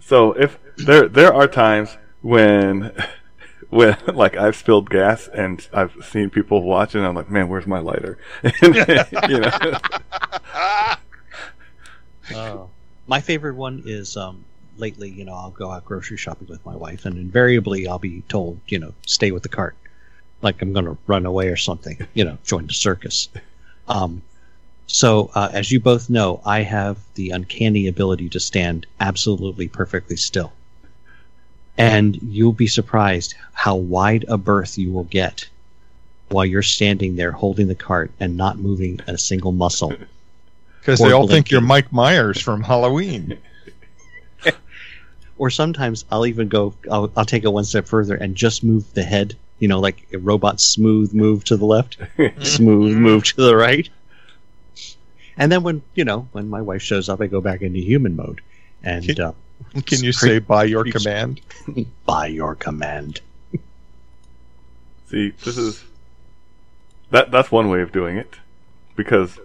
[0.00, 2.92] So if there there are times when
[3.70, 7.78] when like I've spilled gas and I've seen people watching, I'm like, man, where's my
[7.80, 8.18] lighter?
[8.42, 8.74] And,
[9.28, 9.50] you know,
[12.32, 12.70] Oh.
[13.06, 14.44] My favorite one is um,
[14.78, 15.10] lately.
[15.10, 18.60] You know, I'll go out grocery shopping with my wife, and invariably I'll be told,
[18.66, 19.76] you know, stay with the cart,
[20.40, 22.06] like I'm going to run away or something.
[22.14, 23.28] You know, join the circus.
[23.88, 24.22] Um,
[24.86, 30.16] so, uh, as you both know, I have the uncanny ability to stand absolutely perfectly
[30.16, 30.52] still.
[31.76, 35.48] And you'll be surprised how wide a berth you will get
[36.28, 39.94] while you're standing there holding the cart and not moving a single muscle.
[40.80, 43.38] Because they all think you're Mike Myers from Halloween.
[45.36, 48.94] Or sometimes I'll even go, I'll, I'll take it one step further and just move
[48.94, 51.96] the head, you know, like a robot smooth move to the left,
[52.42, 53.88] smooth move to the right.
[55.38, 58.14] And then when, you know, when my wife shows up, I go back into human
[58.14, 58.42] mode
[58.82, 59.32] and uh,
[59.86, 61.40] Can you say by your command?
[62.04, 63.22] by your command.
[65.06, 65.82] see, this is
[67.10, 68.34] that that's one way of doing it
[68.96, 69.38] because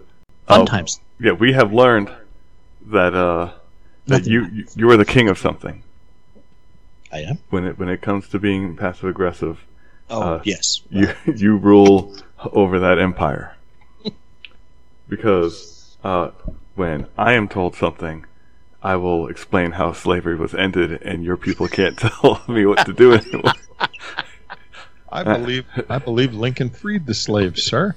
[0.48, 1.00] Fun uh, times.
[1.18, 2.10] Yeah, we have learned
[2.88, 3.54] that uh,
[4.06, 5.82] that Nothing you you you are the king of something
[7.10, 7.38] I am.
[7.48, 9.64] when it when it comes to being passive aggressive.
[10.10, 10.82] Oh, Uh, yes.
[10.90, 12.14] you you rule
[12.52, 13.54] over that empire
[15.08, 16.30] because uh,
[16.74, 18.24] when I am told something,
[18.82, 22.92] I will explain how slavery was ended, and your people can't tell me what to
[22.92, 23.52] do anymore.
[25.12, 27.96] I believe I believe Lincoln freed the slaves, sir.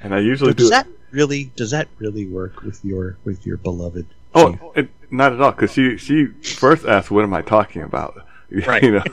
[0.00, 0.70] And I usually does do.
[0.70, 4.06] that really does that really work with your with your beloved?
[4.34, 8.26] oh, it, not at all, because she she first asked, "What am I talking about?"
[8.50, 8.82] Right.
[8.82, 9.04] you know,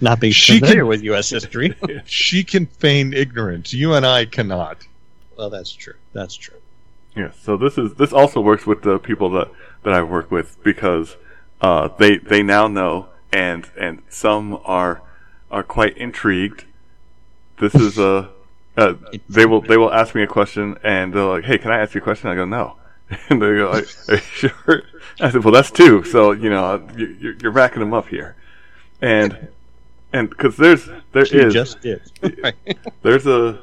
[0.00, 1.30] Not being She familiar can- with U.S.
[1.30, 1.74] history.
[2.06, 3.72] She can feign ignorance.
[3.72, 4.78] You and I cannot.
[5.36, 5.94] well, that's true.
[6.12, 6.56] That's true.
[7.14, 9.48] Yeah, so this is this also works with the people that
[9.84, 11.16] that I work with because
[11.60, 15.00] uh, they they now know and and some are
[15.50, 16.64] are quite intrigued.
[17.58, 18.30] This is a
[18.76, 18.94] uh,
[19.30, 21.94] they will they will ask me a question and they're like, "Hey, can I ask
[21.94, 22.76] you a question?" I go, "No,"
[23.30, 24.82] and they go, "Are, are you sure?"
[25.20, 28.36] I said, "Well, that's two, so you know you're, you're racking them up here,"
[29.00, 29.48] and
[30.16, 32.02] and because there's there is just did.
[33.02, 33.60] There's a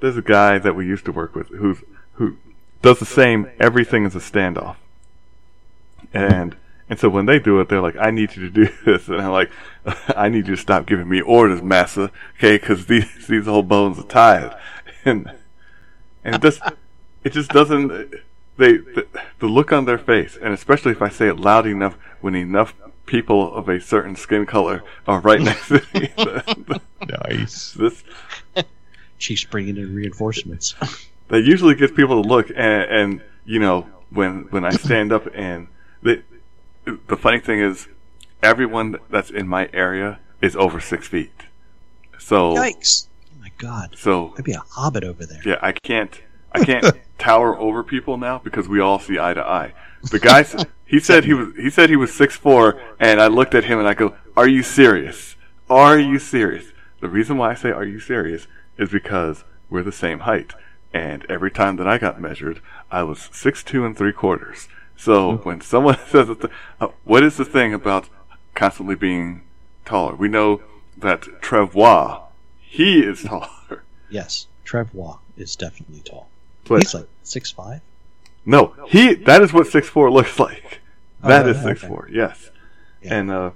[0.00, 1.78] there's a guy that we used to work with who's
[2.14, 2.36] who
[2.80, 3.50] does the same.
[3.58, 4.76] Everything is a standoff,
[6.14, 6.56] and
[6.88, 9.20] and so when they do it, they're like, "I need you to do this," and
[9.20, 9.50] I'm like,
[10.16, 12.56] "I need you to stop giving me orders, massa, okay?
[12.56, 14.56] Because these these old bones are tired."
[15.04, 15.30] And
[16.24, 16.62] and it just
[17.24, 18.14] it just doesn't.
[18.58, 19.06] They the,
[19.40, 22.74] the look on their face, and especially if I say it loud enough, when enough
[23.06, 26.10] people of a certain skin color are right next to me,
[27.28, 27.72] Nice.
[27.72, 28.02] this
[29.18, 30.74] She's bringing in reinforcements.
[31.28, 35.26] that usually gets people to look and, and you know when when I stand up
[35.34, 35.68] and
[36.02, 36.22] the
[37.06, 37.88] the funny thing is
[38.42, 41.32] everyone that's in my area is over six feet
[42.18, 43.06] so Yikes!
[43.34, 43.94] Oh my God!
[43.96, 45.40] so I'd be a hobbit over there.
[45.44, 46.20] yeah I can't
[46.52, 46.84] I can't
[47.18, 49.72] tower over people now because we all see eye to eye
[50.10, 50.44] the guy
[50.86, 53.78] he said he was he said he was six four and I looked at him
[53.78, 55.36] and I go are you serious?
[55.68, 56.66] Are you serious?
[57.00, 58.46] The reason why I say are you serious?
[58.78, 60.52] is because we're the same height
[60.92, 64.68] and every time that I got measured I was six two and three quarters.
[64.96, 66.28] So when someone says
[66.80, 68.08] uh, what is the thing about
[68.54, 69.42] constantly being
[69.84, 70.14] taller?
[70.14, 70.62] We know
[70.96, 72.20] that Trevor
[72.60, 73.82] he is taller.
[74.10, 76.28] Yes, Trevor is definitely tall.
[76.64, 77.80] but He's like six five.
[78.46, 79.14] No, he.
[79.14, 80.80] That is what six four looks like.
[81.22, 81.66] That Oh, is okay.
[81.70, 82.08] six four.
[82.12, 82.50] Yes.
[83.02, 83.14] Yeah.
[83.14, 83.50] And uh,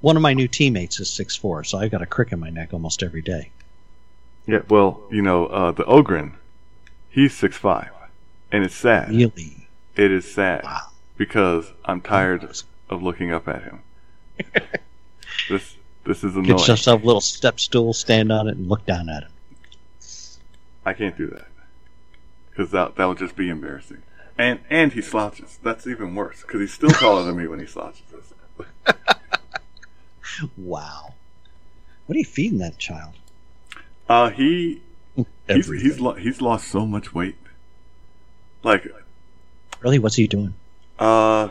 [0.00, 2.50] One of my new teammates is six four, so I got a crick in my
[2.50, 3.50] neck almost every day.
[4.46, 6.36] yeah, well, you know, uh, the Ogren,
[7.10, 7.90] he's six five,
[8.52, 9.10] and it's sad.
[9.10, 9.66] Really?
[9.96, 10.88] It is sad Wow.
[11.16, 12.48] because I'm tired
[12.88, 13.80] of looking up at him.
[15.48, 16.56] this this is annoying.
[16.56, 19.30] Get yourself a little step stool, stand on it, and look down at him.
[20.86, 21.48] I can't do that
[22.58, 24.02] because that that would just be embarrassing.
[24.36, 25.60] And and he slouches.
[25.62, 28.02] That's even worse because he's still taller than me when he slouches.
[30.56, 31.14] Wow.
[32.06, 33.14] What are you feeding that child?
[34.08, 34.82] Uh, he
[35.48, 37.34] he's he's lo- he's lost so much weight.
[38.62, 38.86] Like
[39.80, 39.98] Really?
[39.98, 40.54] What's he doing?
[40.98, 41.48] Uh,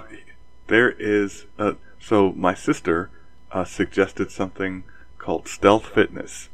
[0.67, 1.45] there is.
[1.59, 3.09] Uh, so my sister
[3.51, 4.83] uh, suggested something
[5.17, 6.47] called Stealth Fitness,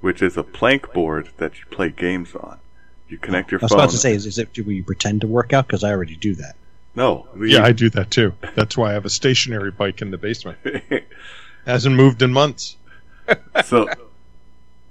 [0.00, 2.60] which is a plank board that you play games on.
[3.10, 3.80] You connect your I was phone.
[3.80, 5.66] about to say, is, is it do we pretend to work out?
[5.66, 6.54] Because I already do that.
[6.94, 7.26] no.
[7.34, 8.32] we- Yeah, I do that too.
[8.54, 10.58] That's why I have a stationary bike in the basement.
[11.66, 12.76] Hasn't moved in months.
[13.64, 13.88] so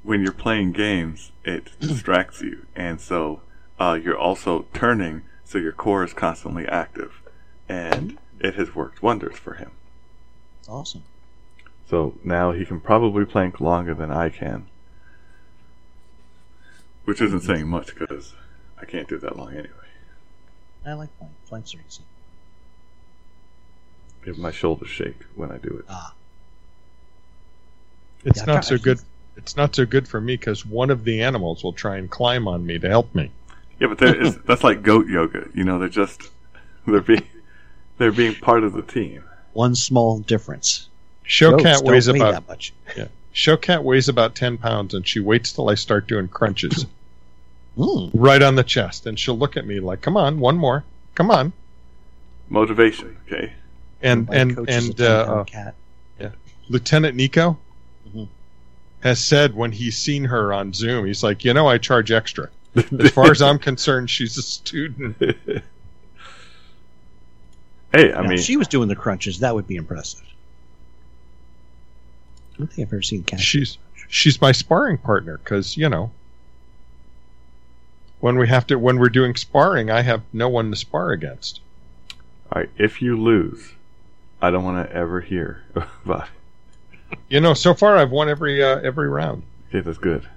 [0.03, 3.41] when you're playing games, it distracts you, and so
[3.79, 7.21] uh, you're also turning, so your core is constantly active,
[7.67, 9.71] and it has worked wonders for him.
[10.67, 11.03] Awesome.
[11.89, 14.67] So now he can probably plank longer than I can.
[17.05, 18.33] Which isn't saying much because
[18.79, 19.69] I can't do that long anyway.
[20.85, 21.31] I like flank.
[21.45, 22.03] Flanks are easy.
[24.25, 25.85] If my shoulders shake when I do it.
[25.89, 26.13] Ah,
[28.25, 28.99] It's Yeah, not got- so good.
[29.37, 32.45] It's not so good for me because one of the animals will try and climb
[32.47, 33.31] on me to help me.
[33.79, 35.47] Yeah, but there is, that's like goat yoga.
[35.53, 36.29] You know, they're just
[36.85, 37.25] they're being
[37.97, 39.23] they're being part of the team.
[39.53, 40.89] one small difference.
[41.23, 41.33] Goats
[41.63, 42.73] Showcat don't weighs weigh about that much.
[43.43, 46.85] Showcat weighs about ten pounds, and she waits till I start doing crunches
[47.77, 48.11] Mm.
[48.13, 50.83] right on the chest, and she'll look at me like, "Come on, one more,
[51.15, 51.53] come on."
[52.49, 53.53] Motivation, okay?
[54.01, 55.75] And My and coach is a and uh, uh, cat.
[56.67, 57.57] Lieutenant Nico
[58.13, 58.27] Mhm.
[58.99, 62.49] has said when he's seen her on Zoom, he's like, "You know, I charge extra."
[62.75, 65.15] As far as I'm concerned, she's a student.
[67.93, 70.21] hey, I Now, mean, if she was doing the crunches, that would be impressive.
[72.59, 73.39] I don't think I've ever seen cat.
[73.39, 73.77] She's
[74.09, 76.11] she's my sparring partner because you know
[78.19, 81.61] when we have to when we're doing sparring, I have no one to spar against.
[82.51, 83.75] all right, if you lose,
[84.41, 85.63] I don't want to ever hear
[86.05, 86.27] about
[87.11, 87.19] it.
[87.29, 89.43] You know, so far I've won every uh, every round.
[89.69, 90.27] Okay, that's good.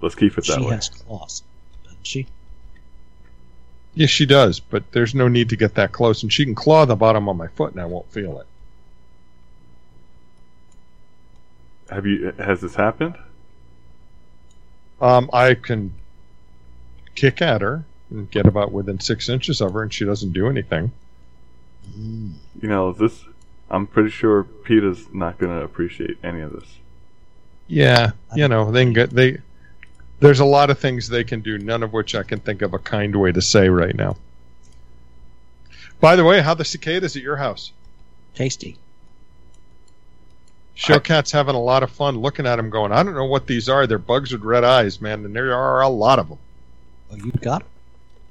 [0.00, 0.76] Let's keep it that she way.
[0.76, 1.42] has claws,
[1.82, 2.28] doesn't she?
[3.94, 6.84] Yes, she does, but there's no need to get that close, and she can claw
[6.84, 8.46] the bottom of my foot, and I won't feel it.
[11.90, 12.32] Have you?
[12.38, 13.16] Has this happened?
[15.00, 15.92] Um, I can
[17.14, 20.48] kick at her and get about within six inches of her, and she doesn't do
[20.48, 20.92] anything.
[21.96, 23.24] You know, this.
[23.70, 26.78] I'm pretty sure Peter's not going to appreciate any of this.
[27.66, 29.38] Yeah, you know, they can get they.
[30.20, 32.72] There's a lot of things they can do, none of which I can think of
[32.72, 34.16] a kind way to say right now.
[36.00, 37.72] By the way, how the cicadas at your house?
[38.34, 38.78] Tasty.
[40.76, 43.68] Showcat's having a lot of fun looking at them, going, I don't know what these
[43.68, 43.86] are.
[43.86, 46.38] They're bugs with red eyes, man, and there are a lot of them.
[47.12, 47.68] Oh, you got them.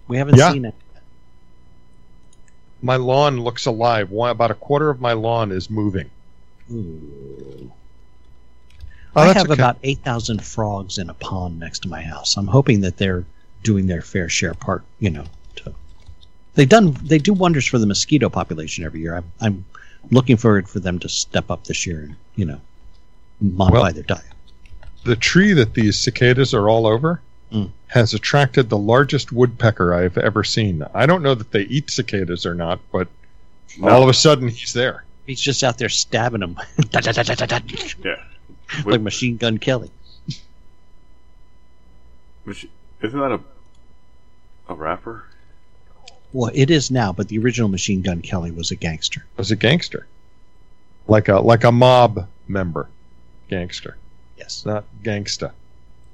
[0.08, 0.52] We haven't Yeah.
[0.52, 0.76] seen it.
[2.82, 4.12] My lawn looks alive.
[4.12, 6.10] One, about a quarter of my lawn is moving.
[6.70, 7.72] Ooh.
[9.16, 9.54] Oh, I have okay.
[9.54, 12.36] about eight thousand frogs in a pond next to my house.
[12.36, 13.24] I'm hoping that they're
[13.62, 14.84] doing their fair share part.
[15.00, 15.26] You know,
[15.58, 15.74] to
[16.56, 19.16] they done they do wonders for the mosquito population every year.
[19.16, 19.66] I'm, I'm
[20.12, 22.60] looking forward for them to step up this year and you know
[23.42, 24.24] modify Well- their diet.
[25.04, 27.70] the tree that these cicadas are all over Mm.
[27.88, 30.84] has attracted the largest woodpecker I've ever seen.
[30.96, 33.08] I don't know that they eat cicadas or not, but
[33.84, 35.04] all of a sudden he's there.
[35.28, 36.58] He's just out there stabbing them
[38.04, 38.16] Yeah.
[38.86, 39.92] like Machine Gun Kelly.
[42.48, 42.70] Isn't
[43.20, 43.40] that a
[44.70, 45.26] a rapper?
[46.32, 49.24] Well, it is now, but the original Machine Gun Kelly was a gangster.
[49.38, 50.08] Was a gangster,
[51.08, 52.90] like a like a mob member,
[53.50, 53.98] gangster,
[54.38, 54.66] Yes.
[54.66, 55.52] not gangsta.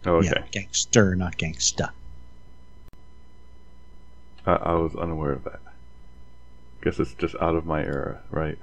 [0.06, 0.28] Oh, okay.
[0.36, 1.90] Yeah, gangster, not gangsta.
[4.46, 5.60] I, I was unaware of that.
[6.82, 8.58] Guess it's just out of my era, right?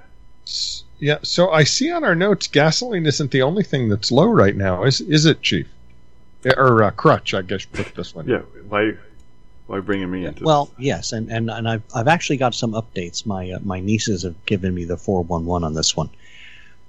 [0.99, 4.55] Yeah, so I see on our notes gasoline isn't the only thing that's low right
[4.55, 5.67] now, is is it, Chief?
[6.55, 7.65] Or uh, Crutch, I guess.
[7.65, 8.27] Put this one.
[8.27, 8.41] Yeah.
[8.69, 8.93] Why?
[9.67, 10.75] Why bringing me into Well, this?
[10.79, 13.25] yes, and, and, and I've I've actually got some updates.
[13.25, 16.09] My uh, my nieces have given me the four one one on this one.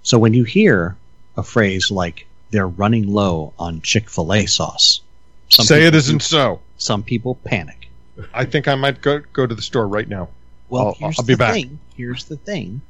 [0.03, 0.97] So when you hear
[1.37, 5.01] a phrase like "they're running low on Chick Fil A sauce,"
[5.49, 6.61] some Say it people- isn't so.
[6.77, 7.89] Some people panic.
[8.33, 10.29] I think I might go go to the store right now.
[10.69, 11.55] Well, I'll- here's I'll be the back.
[11.55, 11.79] thing.
[11.97, 12.81] Here's the thing.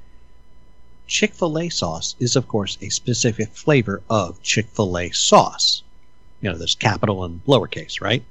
[1.07, 5.83] Chick Fil A sauce is, of course, a specific flavor of Chick Fil A sauce.
[6.43, 8.23] You know, there's capital and lowercase, right?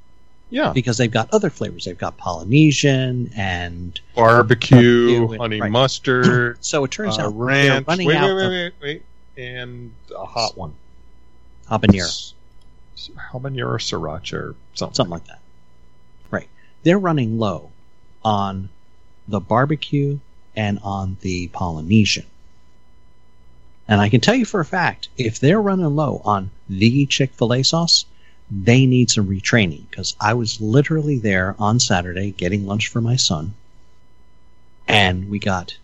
[0.49, 1.83] Yeah, because they've got other flavors.
[1.85, 4.77] They've got Polynesian and barbecue,
[5.17, 5.71] Barbecue and- honey right.
[5.71, 7.85] mustard, so it turns uh, out they're ranch.
[7.85, 9.03] Wait, running wait, out wait, of wait, wait,
[9.37, 10.73] and a hot one.
[11.69, 12.33] habanero, S-
[13.33, 14.95] habanero sriracha or something.
[14.95, 15.39] something like that.
[16.31, 16.47] Right.
[16.83, 17.71] They're running low
[18.23, 18.69] on
[19.27, 20.19] the barbecue
[20.55, 22.25] and on the Polynesian.
[23.89, 27.31] And I can tell you for a fact, if they're running low on the Chick
[27.33, 28.05] fil A sauce,
[28.49, 33.15] they need some retraining because I was literally there on Saturday getting lunch for my
[33.15, 33.53] son.
[34.87, 35.77] And we got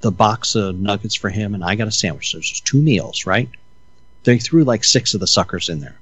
[0.00, 2.30] the box of nuggets for him, and I got a sandwich.
[2.30, 3.48] So it's two meals, right?
[4.24, 5.98] They threw like six of the suckers in there.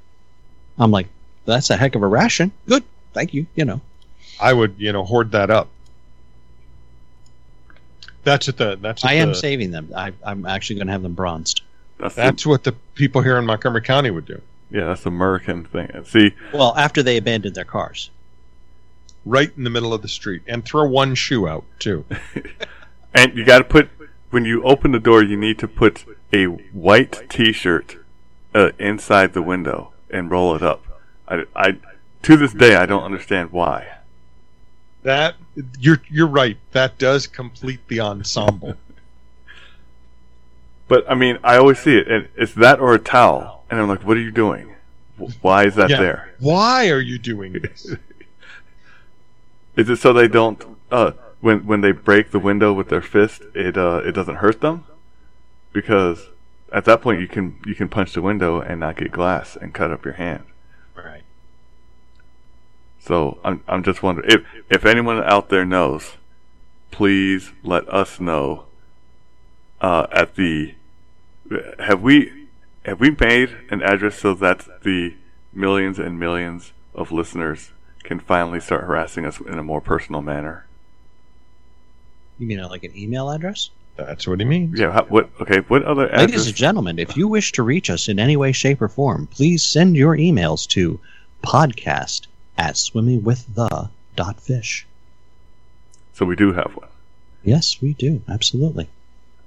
[0.78, 1.06] I'm like,
[1.44, 2.50] that's a heck of a ration.
[2.68, 2.82] Good.
[3.12, 3.46] Thank you.
[3.54, 3.80] You know,
[4.40, 5.68] I would, you know, hoard that up.
[8.24, 9.92] That's what the that's what I am the, saving them.
[9.96, 11.62] I, I'm actually going to have them bronzed.
[11.98, 14.42] That's, the, that's what the people here in Montgomery County would do.
[14.70, 15.90] Yeah, that's the American thing.
[16.04, 18.10] See, Well, after they abandoned their cars.
[19.24, 22.04] Right in the middle of the street, and throw one shoe out too.
[23.14, 23.90] and you got to put
[24.30, 27.96] when you open the door, you need to put a white T-shirt
[28.54, 30.84] uh, inside the window and roll it up.
[31.28, 31.76] I, I
[32.22, 33.98] to this day I don't understand why.
[35.02, 35.36] That
[35.78, 36.58] you're you're right.
[36.72, 38.74] That does complete the ensemble.
[40.88, 43.88] But I mean, I always see it, and it's that or a towel, and I'm
[43.88, 44.74] like, what are you doing?
[45.40, 45.98] Why is that Yeah.
[46.00, 46.34] there?
[46.38, 47.94] Why are you doing this?
[49.76, 53.42] Is it so they don't uh when when they break the window with their fist,
[53.54, 54.84] it uh it doesn't hurt them?
[55.72, 56.28] Because
[56.72, 59.74] at that point you can you can punch the window and not get glass and
[59.74, 60.44] cut up your hand.
[60.94, 61.22] Right.
[63.00, 66.12] So I'm I'm just wondering if if anyone out there knows,
[66.90, 68.64] please let us know.
[69.78, 70.74] Uh, at the
[71.78, 72.48] have we
[72.84, 75.14] have we made an address so that the
[75.52, 77.70] millions and millions of listeners
[78.02, 80.66] can finally start harassing us in a more personal manner?
[82.38, 83.70] You mean uh, like an email address?
[83.96, 84.78] That's what he means.
[84.78, 84.92] Yeah.
[84.92, 85.30] How, what?
[85.40, 85.60] Okay.
[85.60, 88.82] What other Ladies and gentlemen, if you wish to reach us in any way, shape,
[88.82, 91.00] or form, please send your emails to
[91.42, 92.26] podcast
[92.58, 94.86] at swimmingwiththe.fish.
[96.12, 96.88] So we do have one.
[97.42, 98.20] Yes, we do.
[98.28, 98.86] Absolutely.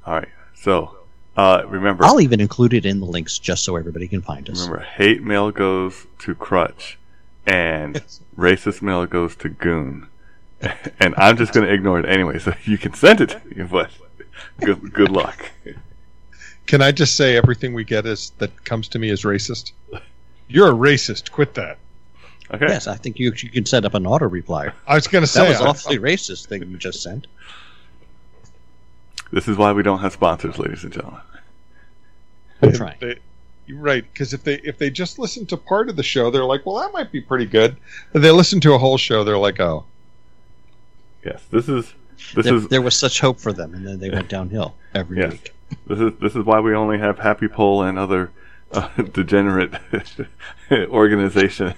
[0.05, 0.29] All right.
[0.55, 0.97] So
[1.39, 4.59] uh, remember, I'll even include it in the links just so everybody can find us.
[4.61, 6.97] remember, hate mail goes to Crutch,
[7.45, 8.03] and
[8.37, 10.07] racist mail goes to Goon.
[10.99, 12.37] And I'm just going to ignore it anyway.
[12.39, 13.89] So you can send it to me, but
[14.59, 15.49] good good luck.
[16.67, 19.71] Can I just say everything we get is that comes to me is racist?
[20.49, 21.31] You're a racist.
[21.31, 21.77] Quit that.
[22.53, 22.65] Okay.
[22.67, 24.71] Yes, I think you, you can set up an auto reply.
[24.85, 27.27] I was going to say That was I- awfully racist thing you just sent.
[29.31, 31.21] This is why we don't have sponsors, ladies and gentlemen.
[32.61, 32.97] I'm trying.
[32.99, 33.17] They,
[33.65, 36.43] you're right, because if they if they just listen to part of the show, they're
[36.45, 37.77] like, "Well, that might be pretty good."
[38.13, 39.85] If they listen to a whole show, they're like, "Oh,
[41.23, 41.43] Yes.
[41.51, 41.93] This is
[42.35, 45.17] this There, is there was such hope for them, and then they went downhill every
[45.19, 45.31] Yes.
[45.33, 45.53] week.
[45.87, 48.31] this is this is why we only have Happy Pole and other
[48.71, 49.73] uh, degenerate
[50.71, 51.75] organizations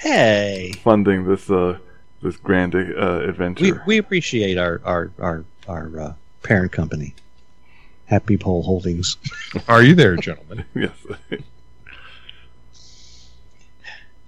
[0.00, 1.78] Hey, funding this uh
[2.22, 3.82] this grand uh, we, adventure.
[3.86, 7.14] we appreciate our our our, our uh, parent company,
[8.10, 9.16] Happy Pole Holdings.
[9.68, 10.90] are you there, gentlemen?" yes.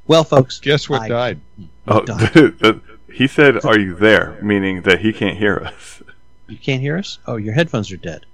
[0.06, 1.40] Well, folks, Guess what I- died?
[1.86, 2.80] Oh, Done.
[3.12, 6.02] he said, "Are you there?" Meaning that he can't hear us.
[6.48, 7.18] You can't hear us?
[7.26, 8.24] Oh, your headphones are dead.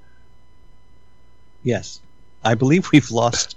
[1.62, 2.00] Yes.
[2.44, 3.56] I believe we've lost.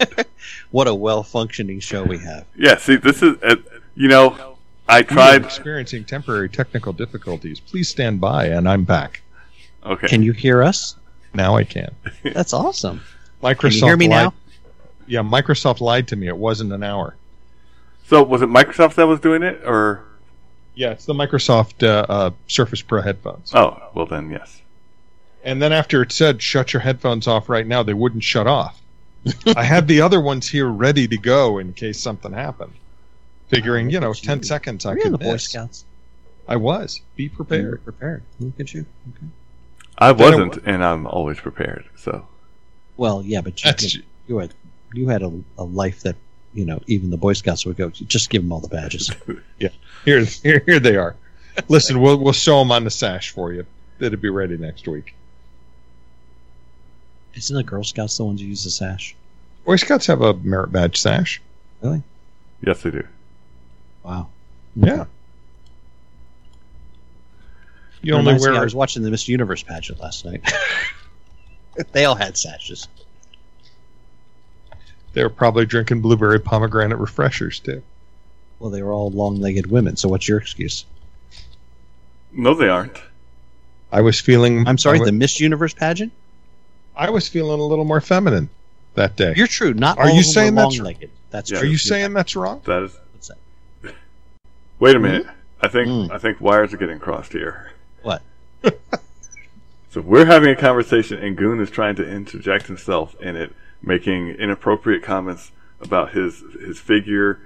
[0.70, 2.46] what a well functioning show we have.
[2.56, 2.76] Yeah.
[2.78, 3.56] See, this is uh,
[3.94, 4.56] you know,
[4.88, 5.44] I We are tried.
[5.44, 7.58] experiencing temporary technical difficulties.
[7.60, 9.22] Please stand by, and I'm back.
[9.84, 10.06] Okay.
[10.08, 10.96] Can you hear us?
[11.34, 11.94] Now I can.
[12.22, 13.00] That's awesome.
[13.42, 13.58] Microsoft.
[13.60, 14.34] Can you hear me lied- now?
[15.06, 16.28] Yeah, Microsoft lied to me.
[16.28, 17.16] It wasn't an hour.
[18.06, 20.04] so was it Microsoft that was doing it, or
[20.74, 23.52] Yeah, it's the Microsoft uh, uh, Surface Pro headphones.
[23.54, 24.60] oh, well then yes.
[25.44, 28.80] And then after it said shut your headphones off right now, they wouldn't shut off.
[29.56, 32.72] I had the other ones here ready to go in case something happened.
[33.48, 34.44] Figuring, you know, Look ten you.
[34.44, 35.44] seconds I You're in could the Boy miss.
[35.44, 35.84] Scouts.
[36.48, 37.00] I was.
[37.16, 37.84] Be You were prepared.
[37.84, 38.22] prepared.
[38.40, 38.86] Look at you.
[39.16, 39.26] Okay.
[40.02, 41.84] I Then it wasn't, and I'm always prepared.
[41.96, 42.26] So
[42.96, 44.52] Well, yeah, but you, That's you had
[44.92, 46.16] you had a, a life that
[46.54, 47.90] you know even the Boy Scouts would go.
[47.90, 49.12] Just give them all the badges.
[50.04, 51.14] here, here, here they are.
[51.68, 53.64] Listen, we'll we'll show them on the sash for you.
[54.00, 55.14] It'll be ready next week.
[57.34, 59.14] Isn't the Girl Scouts the ones who use the sash?
[59.64, 61.40] Boy Scouts have a merit badge sash.
[61.80, 62.02] Really?
[62.60, 63.06] Yes, they do.
[64.02, 64.28] Wow.
[64.74, 65.04] Yeah.
[68.02, 69.28] You only Reminds me, wear I was watching the Mr.
[69.28, 70.42] Universe pageant last night.
[71.92, 72.88] they all had sashes.
[75.12, 77.82] They were probably drinking blueberry pomegranate refreshers too.
[78.58, 79.96] Well, they were all long-legged women.
[79.96, 80.84] So what's your excuse?
[82.32, 82.98] No, they aren't.
[83.92, 84.66] I was feeling.
[84.66, 86.12] I'm sorry, I the Miss Universe pageant.
[86.96, 88.48] I was feeling a little more feminine
[88.94, 89.34] that day.
[89.36, 89.74] You're true.
[89.74, 91.10] Not Are all you of them saying were that's- long-legged.
[91.30, 91.56] That's Yeah.
[91.58, 91.68] Are true.
[91.68, 92.14] you You're saying right.
[92.14, 92.60] that's wrong?
[92.64, 92.96] That is.
[93.12, 93.94] What's that?
[94.78, 95.26] Wait a minute.
[95.60, 96.10] I think Mm.
[96.10, 97.71] I think wires are getting crossed here.
[98.62, 98.80] What?
[99.92, 103.52] So we're having a conversation, and Goon is trying to interject himself in it,
[103.82, 105.50] making inappropriate comments
[105.82, 107.40] about his his figure,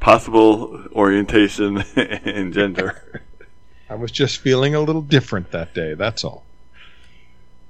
[0.00, 3.22] possible orientation, and gender.
[3.90, 5.92] I was just feeling a little different that day.
[5.92, 6.44] That's all.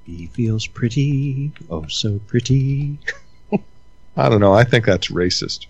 [0.05, 3.01] He feels pretty, oh so pretty.
[4.17, 4.55] I don't know.
[4.55, 5.67] I think that's racist.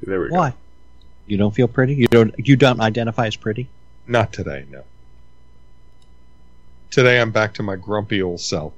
[0.00, 0.36] there we go.
[0.36, 0.54] Why?
[1.26, 1.96] You don't feel pretty?
[1.96, 2.34] You don't?
[2.38, 3.68] You don't identify as pretty?
[4.06, 4.84] Not today, no.
[6.90, 8.72] Today I'm back to my grumpy old self.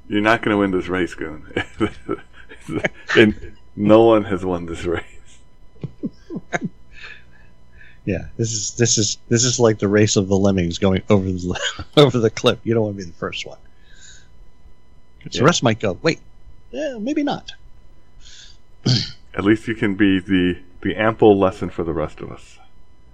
[0.09, 1.45] You're not going to win this race, Goon.
[3.17, 5.03] and no one has won this race.
[8.05, 11.25] Yeah, this is this is this is like the race of the lemmings going over
[11.25, 12.59] the over the cliff.
[12.65, 13.59] You don't want to be the first one.
[15.23, 15.41] Yeah.
[15.41, 15.99] The rest might go.
[16.03, 16.21] Wait,
[16.75, 17.53] eh, maybe not.
[19.35, 22.59] At least you can be the the ample lesson for the rest of us.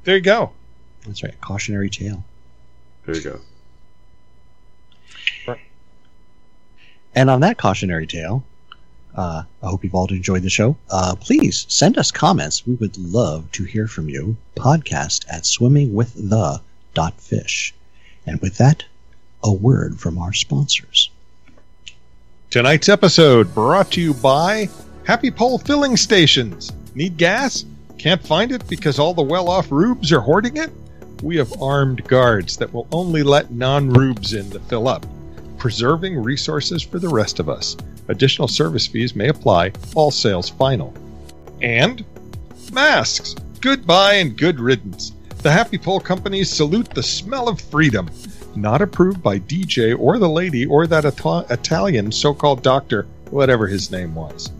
[0.04, 0.50] There you go.
[1.06, 1.40] That's right.
[1.40, 2.24] Cautionary tale.
[3.06, 3.40] There you go.
[7.14, 8.44] And on that cautionary tale,
[9.16, 10.76] uh, I hope you've all enjoyed the show.
[10.88, 12.66] Uh, please send us comments.
[12.66, 14.36] We would love to hear from you.
[14.56, 17.74] Podcast at swimmingwiththe.fish.
[18.26, 18.84] And with that,
[19.42, 21.10] a word from our sponsors.
[22.50, 24.68] Tonight's episode brought to you by
[25.04, 26.72] Happy Pole Filling Stations.
[26.94, 27.64] Need gas?
[27.98, 30.70] Can't find it because all the well off rubes are hoarding it?
[31.22, 35.06] We have armed guards that will only let non rubes in to fill up,
[35.58, 37.76] preserving resources for the rest of us.
[38.10, 40.92] Additional service fees may apply, all sales final.
[41.62, 42.04] And
[42.72, 43.36] masks.
[43.60, 45.12] Goodbye and good riddance.
[45.42, 48.10] The Happy Pole companies salute the smell of freedom.
[48.56, 53.68] Not approved by DJ or the lady or that Ita- Italian so called doctor, whatever
[53.68, 54.50] his name was.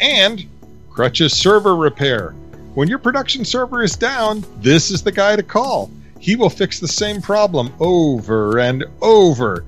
[0.00, 0.44] And
[0.90, 2.32] Crutch's server repair.
[2.74, 5.92] When your production server is down, this is the guy to call.
[6.18, 9.64] He will fix the same problem over and over,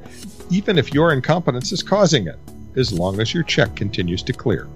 [0.50, 2.38] even if your incompetence is causing it,
[2.76, 4.68] as long as your check continues to clear.